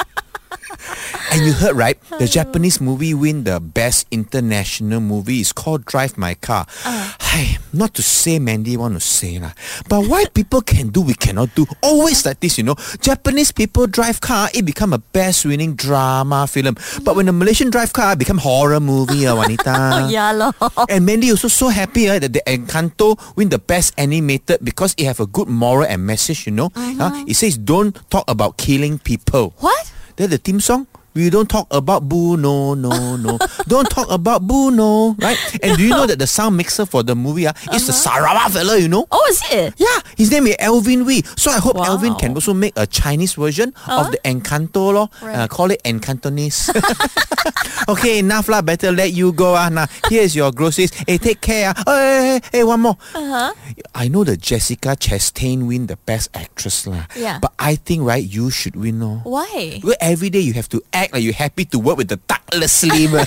And 1.32 1.46
you 1.46 1.52
heard 1.52 1.76
right? 1.76 1.96
The 2.18 2.26
Japanese 2.26 2.80
movie 2.80 3.14
win 3.14 3.44
the 3.44 3.58
best 3.60 4.06
international 4.10 5.00
movie. 5.00 5.40
It's 5.40 5.52
called 5.52 5.84
Drive 5.86 6.18
My 6.18 6.34
Car. 6.34 6.66
Hey, 7.20 7.56
not 7.72 7.94
to 7.94 8.02
say 8.02 8.38
Mandy 8.38 8.76
want 8.76 8.92
to 8.94 9.00
say 9.00 9.38
lah, 9.40 9.52
but 9.88 10.04
why 10.04 10.26
people 10.28 10.60
can 10.60 10.88
do 10.92 11.00
we 11.00 11.14
cannot 11.14 11.54
do? 11.54 11.64
Always 11.80 12.26
like 12.26 12.40
this, 12.40 12.58
you 12.58 12.64
know. 12.64 12.76
Japanese 13.00 13.50
people 13.52 13.86
drive 13.86 14.20
car, 14.20 14.50
it 14.52 14.66
become 14.68 14.92
a 14.92 14.98
best 15.00 15.46
winning 15.48 15.72
drama 15.74 16.46
film. 16.46 16.76
But 17.02 17.16
when 17.16 17.26
the 17.26 17.32
Malaysian 17.32 17.70
drive 17.70 17.92
car, 17.96 18.12
it 18.12 18.18
become 18.20 18.36
horror 18.36 18.80
movie, 18.80 19.26
uh, 19.26 19.34
Wanita. 19.36 20.04
Yeah, 20.12 20.32
lor. 20.32 20.52
And 20.90 21.06
Mandy 21.06 21.30
also 21.30 21.48
so 21.48 21.68
happy 21.68 22.10
uh, 22.10 22.18
that 22.18 22.32
the 22.34 22.42
Encanto 22.46 23.16
win 23.36 23.48
the 23.48 23.58
best 23.58 23.94
animated 23.96 24.60
because 24.62 24.92
it 24.98 25.06
have 25.06 25.20
a 25.20 25.26
good 25.26 25.48
moral 25.48 25.86
and 25.88 26.04
message, 26.04 26.44
you 26.44 26.52
know. 26.52 26.68
Uh, 26.76 27.24
it 27.26 27.34
says 27.34 27.56
don't 27.56 27.96
talk 28.10 28.24
about 28.28 28.58
killing 28.58 28.98
people. 28.98 29.54
What? 29.58 29.90
The 30.26 30.38
theme 30.38 30.60
song. 30.60 30.86
We 31.14 31.28
don't 31.28 31.48
talk 31.48 31.66
about 31.70 32.08
Boo, 32.08 32.36
no, 32.36 32.72
no, 32.74 33.16
no. 33.16 33.38
don't 33.68 33.88
talk 33.90 34.10
about 34.10 34.46
Boo, 34.46 34.70
no, 34.70 35.14
right? 35.20 35.36
And 35.62 35.76
do 35.76 35.82
you 35.84 35.90
know 35.90 36.06
that 36.06 36.18
the 36.18 36.26
sound 36.26 36.56
mixer 36.56 36.86
for 36.86 37.02
the 37.02 37.14
movie 37.14 37.46
uh, 37.46 37.52
is 37.72 37.86
the 37.86 37.92
Sarawak 37.92 38.50
fella, 38.52 38.78
you 38.78 38.88
know? 38.88 39.06
Oh, 39.10 39.26
is 39.28 39.42
it? 39.52 39.74
Yeah, 39.76 39.98
his 40.16 40.30
name 40.30 40.46
is 40.46 40.56
Elvin 40.58 41.04
Wee. 41.04 41.22
So 41.36 41.50
I 41.50 41.58
hope 41.58 41.76
Wow. 41.76 41.84
Elvin 41.84 42.14
can 42.14 42.32
also 42.34 42.54
make 42.54 42.72
a 42.76 42.86
Chinese 42.86 43.34
version 43.34 43.74
of 43.88 44.10
the 44.10 44.18
Encanto, 44.24 44.92
lor. 44.92 45.08
Uh, 45.20 45.48
call 45.48 45.70
it 45.70 45.82
Encantonese. 45.84 46.70
okay, 47.88 48.18
enough 48.20 48.48
lah. 48.48 48.62
Better 48.62 48.92
let 48.92 49.12
you 49.12 49.32
go. 49.32 49.54
Ah. 49.54 49.68
Now, 49.68 49.86
here's 50.08 50.36
your 50.36 50.52
groceries. 50.52 50.92
Hey, 51.06 51.18
take 51.18 51.40
care. 51.40 51.72
Ah. 51.76 51.82
Oh, 51.86 51.98
hey, 51.98 52.22
hey, 52.22 52.40
hey, 52.58 52.64
one 52.64 52.80
more. 52.80 52.96
Uh-huh. 53.14 53.52
I 53.94 54.08
know 54.08 54.24
that 54.24 54.40
Jessica 54.40 54.90
Chastain 54.96 55.66
win 55.66 55.86
the 55.88 55.96
best 56.08 56.30
actress 56.34 56.86
lah. 56.86 57.04
Yeah. 57.16 57.38
But 57.40 57.52
I 57.58 57.74
think, 57.76 58.04
right, 58.04 58.22
you 58.24 58.50
should 58.50 58.76
win, 58.76 58.98
no? 59.00 59.20
Why? 59.24 59.80
Well, 59.82 59.96
every 60.00 60.30
day 60.30 60.40
you 60.40 60.52
have 60.54 60.68
to 60.70 60.80
act 60.92 61.01
like 61.10 61.22
you're 61.22 61.32
happy 61.32 61.64
to 61.66 61.78
work 61.78 61.96
with 61.96 62.08
the 62.08 62.20
Douglas 62.30 62.84
Lim. 62.84 63.18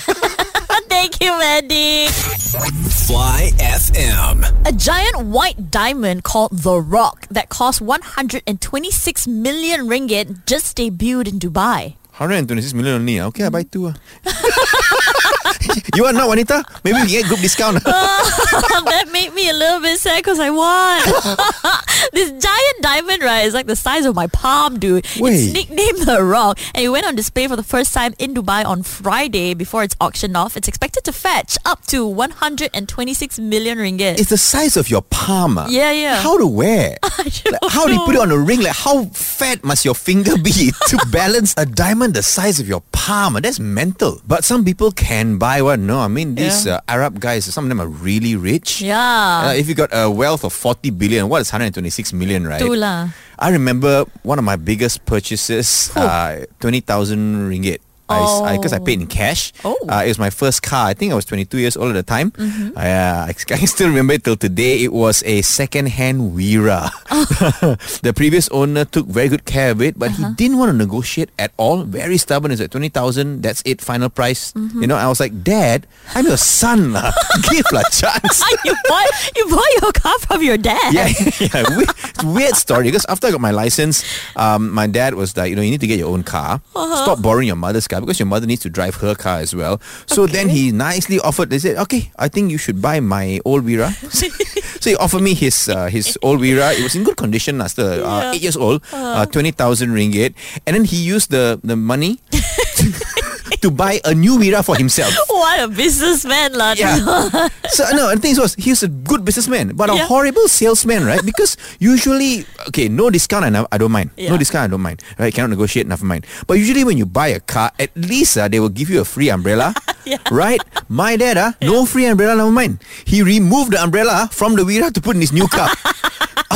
Thank 0.88 1.20
you, 1.20 1.36
Mandy. 1.38 2.08
Fly 2.08 3.50
FM. 3.58 4.66
A 4.66 4.72
giant 4.72 5.26
white 5.26 5.70
diamond 5.70 6.24
called 6.24 6.56
The 6.56 6.80
Rock 6.80 7.26
that 7.28 7.48
cost 7.50 7.80
126 7.82 9.26
million 9.26 9.88
ringgit 9.88 10.46
just 10.46 10.76
debuted 10.78 11.28
in 11.28 11.38
Dubai. 11.38 11.96
126 12.18 12.72
million 12.74 12.94
only. 12.96 13.20
ah. 13.20 13.26
Okay, 13.28 13.44
I 13.44 13.50
buy 13.50 13.62
two. 13.62 13.88
ah. 13.88 13.94
you 15.94 16.04
are 16.04 16.12
not, 16.12 16.26
Juanita? 16.28 16.64
Maybe 16.84 17.00
we 17.02 17.08
get 17.08 17.26
group 17.26 17.40
discount. 17.40 17.82
that 17.84 19.08
made 19.12 19.32
me 19.34 19.48
a 19.50 19.52
little 19.52 19.80
bit 19.80 19.98
sad 19.98 20.18
because 20.24 20.38
I 20.40 20.48
won. 20.50 21.00
this 22.12 22.30
giant 22.32 22.76
diamond, 22.80 23.22
right, 23.22 23.44
is 23.44 23.52
like 23.54 23.66
the 23.66 23.76
size 23.76 24.06
of 24.06 24.14
my 24.14 24.26
palm, 24.28 24.78
dude. 24.78 25.06
Wait. 25.18 25.34
It's 25.34 25.52
nicknamed 25.52 26.06
the 26.06 26.22
Rock, 26.22 26.58
and 26.74 26.84
it 26.84 26.88
went 26.88 27.04
on 27.06 27.14
display 27.16 27.48
for 27.48 27.56
the 27.56 27.62
first 27.62 27.92
time 27.92 28.14
in 28.18 28.32
Dubai 28.34 28.64
on 28.64 28.82
Friday 28.82 29.54
before 29.54 29.82
it's 29.82 29.96
auctioned 30.00 30.36
off. 30.36 30.56
It's 30.56 30.68
expected 30.68 31.04
to 31.04 31.12
fetch 31.12 31.58
up 31.64 31.84
to 31.86 32.06
126 32.06 33.38
million 33.40 33.78
ringgit. 33.78 34.18
it's 34.18 34.30
the 34.30 34.38
size 34.38 34.76
of 34.76 34.88
your 34.88 35.02
palm. 35.02 35.58
ah. 35.58 35.66
Yeah, 35.68 35.92
yeah. 35.92 36.16
How 36.22 36.38
to 36.38 36.46
wear? 36.46 36.96
Like, 37.18 37.70
how 37.70 37.86
do 37.86 37.92
you 37.92 38.00
put 38.06 38.14
it 38.14 38.20
on 38.20 38.30
a 38.30 38.38
ring? 38.38 38.60
Like 38.62 38.76
how 38.76 39.04
fat 39.06 39.62
must 39.64 39.84
your 39.84 39.94
finger 39.94 40.36
be 40.38 40.72
to 40.88 40.96
balance 41.10 41.54
a 41.58 41.66
diamond 41.66 42.05
the 42.12 42.22
size 42.22 42.60
of 42.60 42.68
your 42.68 42.82
palm? 42.92 43.34
That's 43.40 43.58
mental. 43.58 44.20
But 44.26 44.44
some 44.44 44.64
people 44.64 44.90
can 44.92 45.38
buy 45.38 45.62
one. 45.62 45.86
No, 45.86 46.00
I 46.00 46.08
mean 46.08 46.34
these 46.34 46.66
Yeah. 46.66 46.82
uh, 46.84 46.90
Arab 46.92 47.18
guys. 47.18 47.46
Some 47.46 47.64
of 47.66 47.68
them 47.70 47.80
are 47.80 47.88
really 47.88 48.34
rich. 48.36 48.82
yeah. 48.82 49.48
Uh, 49.48 49.54
if 49.54 49.68
you 49.68 49.74
got 49.74 49.90
a 49.94 50.10
wealth 50.10 50.42
of 50.44 50.52
40 50.52 50.90
billion, 50.90 51.28
what 51.30 51.40
is 51.42 51.50
126 51.52 52.12
million, 52.12 52.46
right? 52.46 52.60
Tu 52.60 52.74
lah. 52.74 53.10
I 53.38 53.48
remember 53.52 54.04
one 54.24 54.38
of 54.38 54.44
my 54.44 54.56
biggest 54.56 55.04
purchases, 55.04 55.92
uh, 55.94 56.46
20,000 56.60 57.48
ringgit. 57.52 57.78
Because 58.08 58.72
I, 58.72 58.78
Oh. 58.78 58.84
paid 58.86 59.00
in 59.00 59.06
cash. 59.06 59.52
Oh. 59.64 59.74
Mm-hmm. 59.82 59.90
Uh, 59.90 60.02
it 60.04 60.08
was 60.08 60.18
my 60.18 60.30
first 60.30 60.62
car. 60.62 60.86
I 60.86 60.94
think 60.94 61.10
I 61.12 61.16
was 61.16 61.24
22 61.26 61.58
years 61.58 61.76
old 61.76 61.90
at 61.90 61.98
the 61.98 62.02
time. 62.06 62.32
I, 62.76 62.90
uh, 62.90 63.26
I, 63.26 63.34
I 63.50 63.64
still 63.66 63.88
remember 63.88 64.14
it 64.14 64.22
till 64.24 64.36
today. 64.36 64.82
It 64.82 64.92
was 64.92 65.22
a 65.26 65.42
second-hand 65.42 66.32
Wira. 66.38 66.90
the 68.02 68.12
previous 68.14 68.48
owner 68.50 68.84
took 68.84 69.06
very 69.06 69.28
good 69.28 69.44
care 69.44 69.70
of 69.70 69.82
it, 69.82 69.98
but 69.98 70.10
Uh-huh. 70.10 70.28
he 70.28 70.34
didn't 70.34 70.58
want 70.58 70.70
to 70.70 70.76
negotiate 70.78 71.30
at 71.38 71.50
all. 71.56 71.82
Very 71.82 72.16
stubborn. 72.16 72.52
It's 72.52 72.60
at 72.60 72.70
20,000. 72.70 73.42
That's 73.42 73.62
it. 73.66 73.80
Final 73.82 74.08
price. 74.08 74.52
Mm-hmm. 74.52 74.80
You 74.82 74.86
know, 74.86 74.96
I 74.96 75.08
was 75.08 75.18
like, 75.18 75.42
Dad, 75.42 75.86
I'm 76.14 76.26
your 76.26 76.38
son. 76.38 76.92
lah. 76.94 77.10
Give 77.50 77.66
a 77.74 77.82
chance. 77.90 78.38
you 78.64 78.74
bought 78.88 79.10
you 79.34 79.44
bought 79.50 79.72
your 79.82 79.92
car 79.92 80.16
from 80.22 80.42
your 80.42 80.56
dad. 80.56 80.94
Yeah, 80.94 81.10
yeah. 81.42 81.64
Weird, 81.76 81.90
weird 82.24 82.54
story 82.56 82.84
because 82.86 83.04
after 83.08 83.26
I 83.26 83.30
got 83.34 83.40
my 83.42 83.50
license, 83.50 84.04
um, 84.36 84.70
my 84.70 84.86
dad 84.86 85.14
was 85.14 85.36
like, 85.36 85.50
you 85.50 85.56
know, 85.56 85.62
you 85.62 85.70
need 85.70 85.80
to 85.82 85.86
get 85.90 85.98
your 85.98 86.12
own 86.14 86.22
car. 86.22 86.60
Uh-huh. 86.74 87.02
Stop 87.04 87.22
borrowing 87.22 87.46
your 87.50 87.56
mother's 87.58 87.88
car 87.88 87.95
because 88.00 88.18
your 88.18 88.26
mother 88.26 88.46
needs 88.46 88.62
to 88.62 88.70
drive 88.70 88.96
her 88.96 89.14
car 89.14 89.38
as 89.40 89.54
well. 89.54 89.80
So 90.06 90.26
then 90.26 90.48
he 90.48 90.72
nicely 90.72 91.18
offered. 91.20 91.50
They 91.50 91.58
said, 91.58 91.76
okay, 91.88 92.10
I 92.18 92.28
think 92.28 92.50
you 92.50 92.58
should 92.58 92.80
buy 92.82 93.00
my 93.00 93.40
old 93.44 93.64
Wira. 93.64 93.92
so 94.80 94.90
he 94.90 94.96
offered 94.96 95.22
me 95.22 95.34
his 95.34 95.68
uh, 95.68 95.86
his 95.86 96.18
old 96.22 96.40
Wira. 96.40 96.72
It 96.78 96.82
was 96.82 96.94
in 96.94 97.04
good 97.04 97.16
condition, 97.16 97.60
uh, 97.60 97.68
still 97.68 97.88
uh, 97.88 97.96
Yeah. 97.96 98.32
eight 98.34 98.42
years 98.42 98.56
old, 98.56 98.82
uh, 98.92 99.26
twenty 99.26 99.50
thousand 99.50 99.90
ringgit, 99.90 100.34
and 100.66 100.74
then 100.76 100.84
he 100.84 100.96
used 100.96 101.30
the 101.30 101.58
the 101.64 101.76
money. 101.76 102.20
to 103.62 103.70
buy 103.70 104.00
a 104.04 104.14
new 104.14 104.36
Wira 104.38 104.64
for 104.64 104.76
himself. 104.76 105.12
What 105.36 105.60
a 105.60 105.68
businessman, 105.68 106.52
lah. 106.56 106.74
Yeah. 106.74 106.96
so 107.76 107.84
no, 107.92 108.10
the 108.10 108.20
thing 108.20 108.34
was, 108.36 108.54
he's 108.56 108.82
a 108.82 108.88
good 108.88 109.24
businessman, 109.24 109.76
but 109.76 109.90
a 109.90 109.96
horrible 110.08 110.48
salesman, 110.48 111.04
right? 111.04 111.22
Because 111.24 111.56
usually, 111.78 112.44
okay, 112.68 112.88
no 112.88 113.10
discount, 113.10 113.44
I, 113.44 113.66
I 113.70 113.78
don't 113.78 113.92
mind. 113.92 114.10
No 114.16 114.36
discount, 114.36 114.64
I 114.64 114.70
don't 114.70 114.82
mind. 114.82 115.02
Right? 115.18 115.32
Cannot 115.32 115.50
negotiate, 115.50 115.86
never 115.86 116.04
mind. 116.04 116.26
But 116.46 116.58
usually, 116.58 116.84
when 116.84 116.96
you 116.98 117.06
buy 117.06 117.28
a 117.28 117.40
car, 117.40 117.70
at 117.78 117.94
least 117.96 118.36
uh, 118.38 118.48
they 118.48 118.58
will 118.60 118.72
give 118.72 118.88
you 118.90 119.00
a 119.00 119.04
free 119.06 119.28
umbrella, 119.30 119.74
Yeah. 120.04 120.18
right? 120.30 120.60
My 120.88 121.16
dad, 121.16 121.36
uh, 121.36 121.52
no 121.62 121.84
free 121.86 122.06
umbrella, 122.06 122.36
never 122.36 122.50
mind. 122.50 122.78
He 123.04 123.22
removed 123.22 123.72
the 123.72 123.82
umbrella 123.82 124.28
from 124.32 124.56
the 124.56 124.62
Wira 124.64 124.92
to 124.92 125.00
put 125.00 125.14
in 125.16 125.20
his 125.22 125.32
new 125.32 125.46
car. 125.48 125.68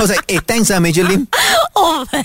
I 0.00 0.02
was 0.02 0.16
like, 0.16 0.30
hey, 0.30 0.38
thanks, 0.38 0.70
uh, 0.70 0.80
Major 0.80 1.04
Lim. 1.04 1.28
Oh 1.82 2.04
man, 2.12 2.24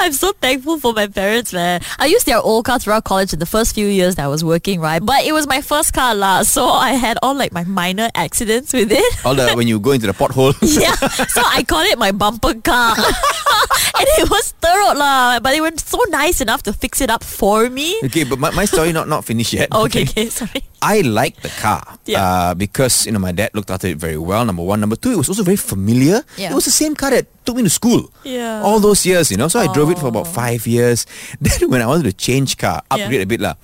I'm 0.00 0.12
so 0.12 0.32
thankful 0.32 0.78
for 0.78 0.92
my 0.92 1.06
parents, 1.06 1.52
man. 1.52 1.80
I 1.98 2.06
used 2.06 2.26
their 2.26 2.38
old 2.38 2.66
car 2.66 2.78
throughout 2.78 3.04
college 3.04 3.32
in 3.32 3.38
the 3.38 3.46
first 3.46 3.74
few 3.74 3.86
years 3.86 4.16
that 4.16 4.24
I 4.24 4.28
was 4.28 4.44
working, 4.44 4.80
right? 4.80 5.04
But 5.04 5.24
it 5.24 5.32
was 5.32 5.46
my 5.46 5.62
first 5.62 5.94
car, 5.94 6.14
lah. 6.14 6.42
So 6.42 6.66
I 6.66 6.90
had 6.92 7.16
all 7.22 7.34
like 7.34 7.52
my 7.52 7.64
minor 7.64 8.10
accidents 8.14 8.72
with 8.72 8.92
it. 8.92 9.04
All 9.24 9.34
the 9.34 9.52
when 9.54 9.66
you 9.66 9.80
go 9.80 9.92
into 9.92 10.06
the 10.06 10.12
pothole. 10.12 10.52
yeah, 10.62 10.94
so 11.26 11.42
I 11.44 11.62
call 11.62 11.80
it 11.80 11.98
my 11.98 12.12
bumper 12.12 12.54
car, 12.54 12.96
and 12.96 14.08
it 14.18 14.28
was 14.28 14.52
thorough, 14.60 14.98
lah. 14.98 15.40
But 15.40 15.52
they 15.52 15.60
were 15.60 15.72
so 15.76 16.00
nice 16.08 16.40
enough 16.40 16.62
to 16.64 16.72
fix 16.72 17.00
it 17.00 17.08
up 17.08 17.24
for 17.24 17.70
me. 17.70 17.96
Okay, 18.04 18.24
but 18.24 18.38
my, 18.38 18.50
my 18.50 18.64
story 18.64 18.92
not 18.92 19.08
not 19.08 19.24
finished 19.24 19.52
yet. 19.52 19.72
Okay, 19.72 20.02
okay, 20.02 20.28
sorry. 20.28 20.64
I 20.82 21.00
liked 21.06 21.46
the 21.46 21.48
car 21.62 21.80
Yeah. 22.04 22.18
uh, 22.18 22.52
because 22.58 23.06
you 23.06 23.12
know 23.14 23.22
my 23.22 23.30
dad 23.30 23.54
looked 23.54 23.70
after 23.70 23.86
it 23.86 23.96
very 24.02 24.18
well. 24.18 24.42
Number 24.44 24.62
one, 24.66 24.80
number 24.82 24.96
two, 24.98 25.14
it 25.14 25.18
was 25.22 25.30
also 25.30 25.46
very 25.46 25.56
familiar. 25.56 26.26
Yeah. 26.36 26.50
It 26.50 26.54
was 26.58 26.66
the 26.66 26.74
same 26.74 26.98
car 26.98 27.14
that 27.14 27.30
took 27.46 27.54
me 27.56 27.62
to 27.62 27.70
school. 27.70 28.10
Yeah. 28.26 28.62
all 28.66 28.78
those 28.82 29.06
years, 29.06 29.30
you 29.30 29.36
know. 29.38 29.46
So 29.46 29.58
I 29.62 29.70
drove 29.72 29.90
it 29.94 29.98
for 30.02 30.10
about 30.10 30.26
five 30.26 30.66
years. 30.66 31.06
Then 31.40 31.70
when 31.70 31.82
I 31.82 31.86
wanted 31.86 32.10
to 32.10 32.14
change 32.18 32.58
car, 32.58 32.82
upgrade 32.90 33.22
Yeah. 33.22 33.26
a 33.26 33.30
bit 33.30 33.40
lah, 33.40 33.54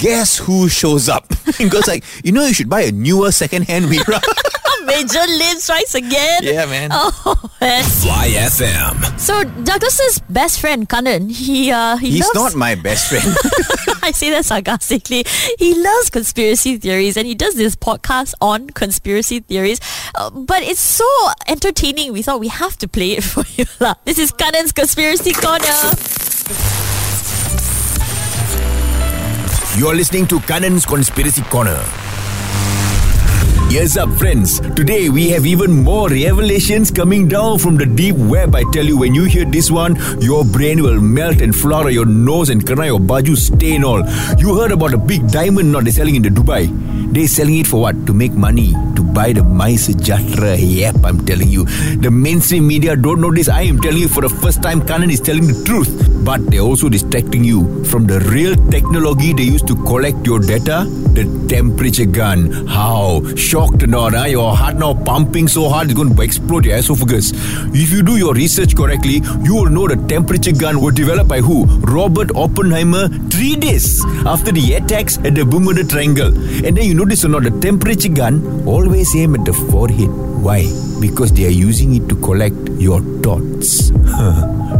guess 0.00 0.40
who 0.40 0.68
shows 0.72 1.08
up? 1.12 1.28
He 1.60 1.68
goes 1.68 1.84
like, 1.86 2.04
you 2.24 2.32
know, 2.32 2.48
you 2.48 2.56
should 2.56 2.72
buy 2.72 2.88
a 2.88 2.92
newer 2.92 3.28
second-hand 3.32 3.92
Wira. 3.92 4.16
Major 4.82 5.22
Lim 5.22 5.62
strikes 5.62 5.94
again. 5.94 6.42
yeah, 6.42 6.66
man. 6.66 6.90
Oh 6.90 7.14
man. 7.62 7.84
Fly 7.86 8.34
FM. 8.34 8.98
So 9.14 9.44
Douglas's 9.62 10.18
best 10.26 10.58
friend 10.58 10.88
Kanan, 10.90 11.30
he 11.30 11.70
uh 11.70 11.94
he 12.02 12.18
He's 12.18 12.26
loves 12.34 12.34
not 12.34 12.58
my 12.58 12.74
best 12.74 13.06
friend. 13.06 13.30
I 14.04 14.10
say 14.10 14.30
that 14.30 14.44
sarcastically. 14.44 15.24
He 15.58 15.74
loves 15.80 16.10
conspiracy 16.10 16.76
theories 16.76 17.16
and 17.16 17.26
he 17.26 17.34
does 17.34 17.54
this 17.54 17.76
podcast 17.76 18.34
on 18.40 18.68
conspiracy 18.70 19.40
theories. 19.40 19.80
Uh, 20.14 20.30
but 20.30 20.62
it's 20.62 20.80
so 20.80 21.06
entertaining, 21.46 22.12
we 22.12 22.22
thought 22.22 22.40
we 22.40 22.48
have 22.48 22.76
to 22.78 22.88
play 22.88 23.12
it 23.12 23.24
for 23.32 23.44
you. 23.54 23.64
lah. 23.80 23.94
This 24.04 24.18
is 24.18 24.32
Kanan's 24.32 24.72
Conspiracy 24.72 25.32
Corner. 25.32 25.78
You're 29.78 29.94
listening 29.94 30.26
to 30.26 30.38
Kanan's 30.40 30.84
Conspiracy 30.84 31.42
Corner. 31.42 31.80
Yes 33.72 33.96
up 33.96 34.10
friends, 34.18 34.60
today 34.76 35.08
we 35.08 35.30
have 35.30 35.46
even 35.46 35.72
more 35.82 36.06
revelations 36.10 36.90
coming 36.90 37.26
down 37.26 37.58
from 37.58 37.78
the 37.78 37.86
deep 37.86 38.16
web. 38.16 38.54
I 38.54 38.64
tell 38.70 38.84
you, 38.84 38.98
when 38.98 39.14
you 39.14 39.24
hear 39.24 39.46
this 39.46 39.70
one, 39.70 39.96
your 40.20 40.44
brain 40.44 40.82
will 40.82 41.00
melt 41.00 41.40
and 41.40 41.56
flour 41.56 41.88
your 41.88 42.04
nose 42.04 42.50
and 42.50 42.62
kena 42.62 42.84
your 42.84 43.00
baju 43.00 43.34
stain 43.34 43.82
all. 43.82 44.02
You 44.36 44.58
heard 44.58 44.72
about 44.72 44.92
a 44.92 44.98
big 44.98 45.26
diamond 45.28 45.72
not 45.72 45.84
they're 45.84 45.92
selling 45.94 46.16
in 46.16 46.22
the 46.22 46.28
Dubai. 46.28 46.68
They're 47.14 47.26
selling 47.26 47.60
it 47.60 47.66
for 47.66 47.80
what? 47.80 48.06
To 48.06 48.12
make 48.12 48.32
money, 48.32 48.72
to 48.94 49.02
buy 49.02 49.32
the 49.32 49.42
mice 49.42 49.88
jatra. 49.88 50.58
Yep, 50.60 50.96
I'm 51.02 51.24
telling 51.24 51.48
you. 51.48 51.64
The 51.96 52.10
mainstream 52.10 52.66
media 52.66 52.94
don't 52.94 53.22
know 53.22 53.32
this. 53.32 53.48
I 53.48 53.62
am 53.62 53.80
telling 53.80 54.00
you 54.00 54.08
for 54.08 54.20
the 54.20 54.28
first 54.28 54.62
time, 54.62 54.82
Kanan 54.82 55.10
is 55.10 55.20
telling 55.20 55.46
the 55.46 55.64
truth. 55.64 55.88
But 56.24 56.50
they're 56.50 56.60
also 56.60 56.88
distracting 56.88 57.42
you 57.42 57.84
from 57.84 58.06
the 58.06 58.20
real 58.20 58.54
technology 58.70 59.32
they 59.32 59.42
use 59.42 59.62
to 59.62 59.74
collect 59.74 60.24
your 60.24 60.38
data, 60.38 60.86
the 61.14 61.24
temperature 61.48 62.04
gun. 62.04 62.66
How? 62.66 63.22
Shocked 63.34 63.82
or 63.82 63.88
not? 63.88 64.14
Huh? 64.14 64.26
Your 64.26 64.54
heart 64.54 64.76
now 64.76 64.94
pumping 64.94 65.48
so 65.48 65.68
hard 65.68 65.86
it's 65.88 65.94
going 65.94 66.14
to 66.14 66.22
explode 66.22 66.64
your 66.64 66.76
esophagus. 66.76 67.32
If 67.74 67.90
you 67.90 68.02
do 68.02 68.16
your 68.16 68.34
research 68.34 68.76
correctly, 68.76 69.20
you 69.42 69.54
will 69.54 69.68
know 69.68 69.88
the 69.88 69.96
temperature 70.06 70.52
gun 70.52 70.80
was 70.80 70.94
developed 70.94 71.28
by 71.28 71.40
who? 71.40 71.64
Robert 71.80 72.30
Oppenheimer 72.36 73.08
three 73.28 73.56
days 73.56 74.04
after 74.24 74.52
the 74.52 74.74
attacks 74.74 75.18
at 75.18 75.34
the 75.34 75.44
Bermuda 75.44 75.84
Triangle. 75.84 76.28
And 76.64 76.76
then 76.76 76.84
you 76.84 76.94
notice 76.94 77.24
or 77.24 77.28
not, 77.28 77.42
the 77.42 77.50
temperature 77.60 78.08
gun 78.08 78.64
always 78.66 79.14
aim 79.16 79.34
at 79.34 79.44
the 79.44 79.52
forehead. 79.52 80.08
Why? 80.42 80.62
Because 81.00 81.32
they 81.32 81.46
are 81.46 81.56
using 81.68 81.94
it 81.96 82.08
to 82.08 82.16
collect 82.16 82.56
your 82.78 83.00
thoughts. 83.22 83.90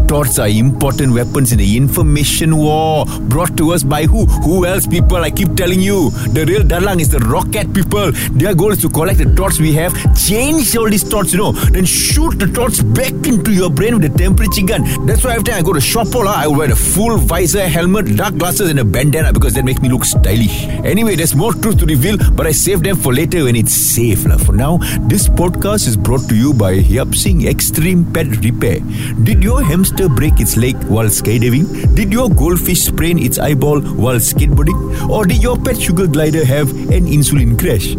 Thoughts 0.08 0.38
are 0.38 0.48
important 0.48 1.14
weapons 1.14 1.52
in 1.52 1.58
the 1.58 1.76
information 1.76 2.56
war 2.56 3.06
brought 3.28 3.56
to 3.56 3.72
us 3.72 3.82
by 3.82 4.04
who? 4.04 4.26
Who 4.44 4.66
else, 4.66 4.86
people? 4.86 5.18
I 5.18 5.30
keep 5.30 5.54
telling 5.54 5.80
you. 5.80 6.10
The 6.32 6.44
real 6.46 6.62
Dalang 6.62 7.00
is 7.00 7.08
the 7.08 7.18
rocket 7.20 7.72
people. 7.72 8.12
Their 8.32 8.54
goal 8.54 8.72
is 8.72 8.80
to 8.82 8.90
collect 8.90 9.18
the 9.18 9.30
thoughts 9.34 9.58
we 9.58 9.72
have, 9.74 9.92
change 10.16 10.76
all 10.76 10.88
these 10.90 11.02
thoughts, 11.02 11.32
you 11.32 11.38
know, 11.38 11.52
then 11.52 11.84
shoot 11.84 12.38
the 12.38 12.46
thoughts 12.46 12.82
back 12.82 13.12
into 13.26 13.52
your 13.52 13.70
brain 13.70 13.94
with 13.94 14.04
a 14.04 14.18
temperature 14.18 14.66
gun. 14.66 14.82
That's 15.06 15.24
why 15.24 15.32
every 15.32 15.44
time 15.44 15.58
I 15.58 15.62
go 15.62 15.72
to 15.72 15.80
shop, 15.80 16.14
all, 16.14 16.28
I 16.28 16.46
wear 16.46 16.70
a 16.70 16.76
full 16.76 17.16
visor, 17.18 17.66
helmet, 17.66 18.16
dark 18.16 18.36
glasses, 18.36 18.70
and 18.70 18.80
a 18.80 18.84
bandana 18.84 19.32
because 19.32 19.54
that 19.54 19.64
makes 19.64 19.80
me 19.80 19.88
look 19.88 20.04
stylish. 20.04 20.64
Anyway, 20.84 21.16
there's 21.16 21.34
more 21.34 21.52
truth 21.54 21.78
to 21.78 21.86
reveal, 21.86 22.18
but 22.32 22.46
I 22.46 22.52
save 22.52 22.82
them 22.82 22.96
for 22.96 23.14
later 23.14 23.44
when 23.44 23.56
it's 23.56 23.72
safe. 23.72 24.26
lah. 24.26 24.36
For 24.36 24.52
now, 24.52 24.78
this 25.08 25.28
podcast 25.28 25.86
is 25.86 25.96
brought 25.96 26.28
to 26.28 26.34
you 26.36 26.52
by 26.52 26.78
Hyap 26.78 27.14
Singh 27.14 27.46
Extreme 27.46 28.12
Pet 28.12 28.31
Repair. 28.38 28.80
Did 29.24 29.42
your 29.42 29.62
hamster 29.62 30.08
break 30.08 30.40
its 30.40 30.56
leg 30.56 30.76
while 30.84 31.06
skydiving? 31.06 31.94
Did 31.94 32.12
your 32.12 32.28
goldfish 32.30 32.82
sprain 32.82 33.18
its 33.18 33.38
eyeball 33.38 33.80
while 33.80 34.16
skateboarding? 34.16 35.08
Or 35.08 35.24
did 35.26 35.42
your 35.42 35.58
pet 35.58 35.80
sugar 35.80 36.06
glider 36.06 36.44
have 36.44 36.70
an 36.70 37.06
insulin 37.06 37.58
crash? 37.58 37.96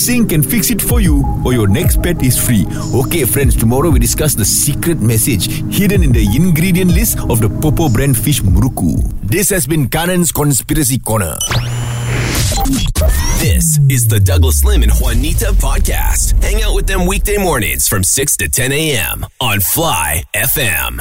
Singh 0.00 0.28
can 0.28 0.42
fix 0.42 0.70
it 0.70 0.80
for 0.80 1.00
you 1.00 1.24
or 1.44 1.52
your 1.52 1.68
next 1.68 2.02
pet 2.02 2.22
is 2.22 2.38
free. 2.38 2.66
Okay 2.94 3.24
friends, 3.24 3.54
tomorrow 3.56 3.90
we 3.90 3.98
discuss 3.98 4.34
the 4.34 4.44
secret 4.44 5.00
message 5.00 5.62
hidden 5.72 6.02
in 6.02 6.12
the 6.12 6.24
ingredient 6.34 6.90
list 6.90 7.18
of 7.28 7.40
the 7.40 7.48
Popo 7.48 7.88
brand 7.88 8.16
fish 8.16 8.40
muruku. 8.40 9.02
This 9.22 9.50
has 9.50 9.66
been 9.66 9.88
Kanan's 9.88 10.32
Conspiracy 10.32 10.98
Corner. 10.98 11.36
This 13.40 13.78
is 13.88 14.06
the 14.06 14.20
Douglas 14.20 14.64
Lim 14.64 14.82
and 14.82 14.92
Juanita 14.92 15.46
podcast. 15.46 16.40
Hang 16.42 16.62
out 16.62 16.74
with 16.74 16.86
them 16.86 17.06
weekday 17.06 17.38
mornings 17.38 17.88
from 17.88 18.04
6 18.04 18.36
to 18.38 18.48
10 18.48 18.72
a.m. 18.72 19.26
on 19.40 19.60
Fly 19.60 20.22
FM. 20.34 21.00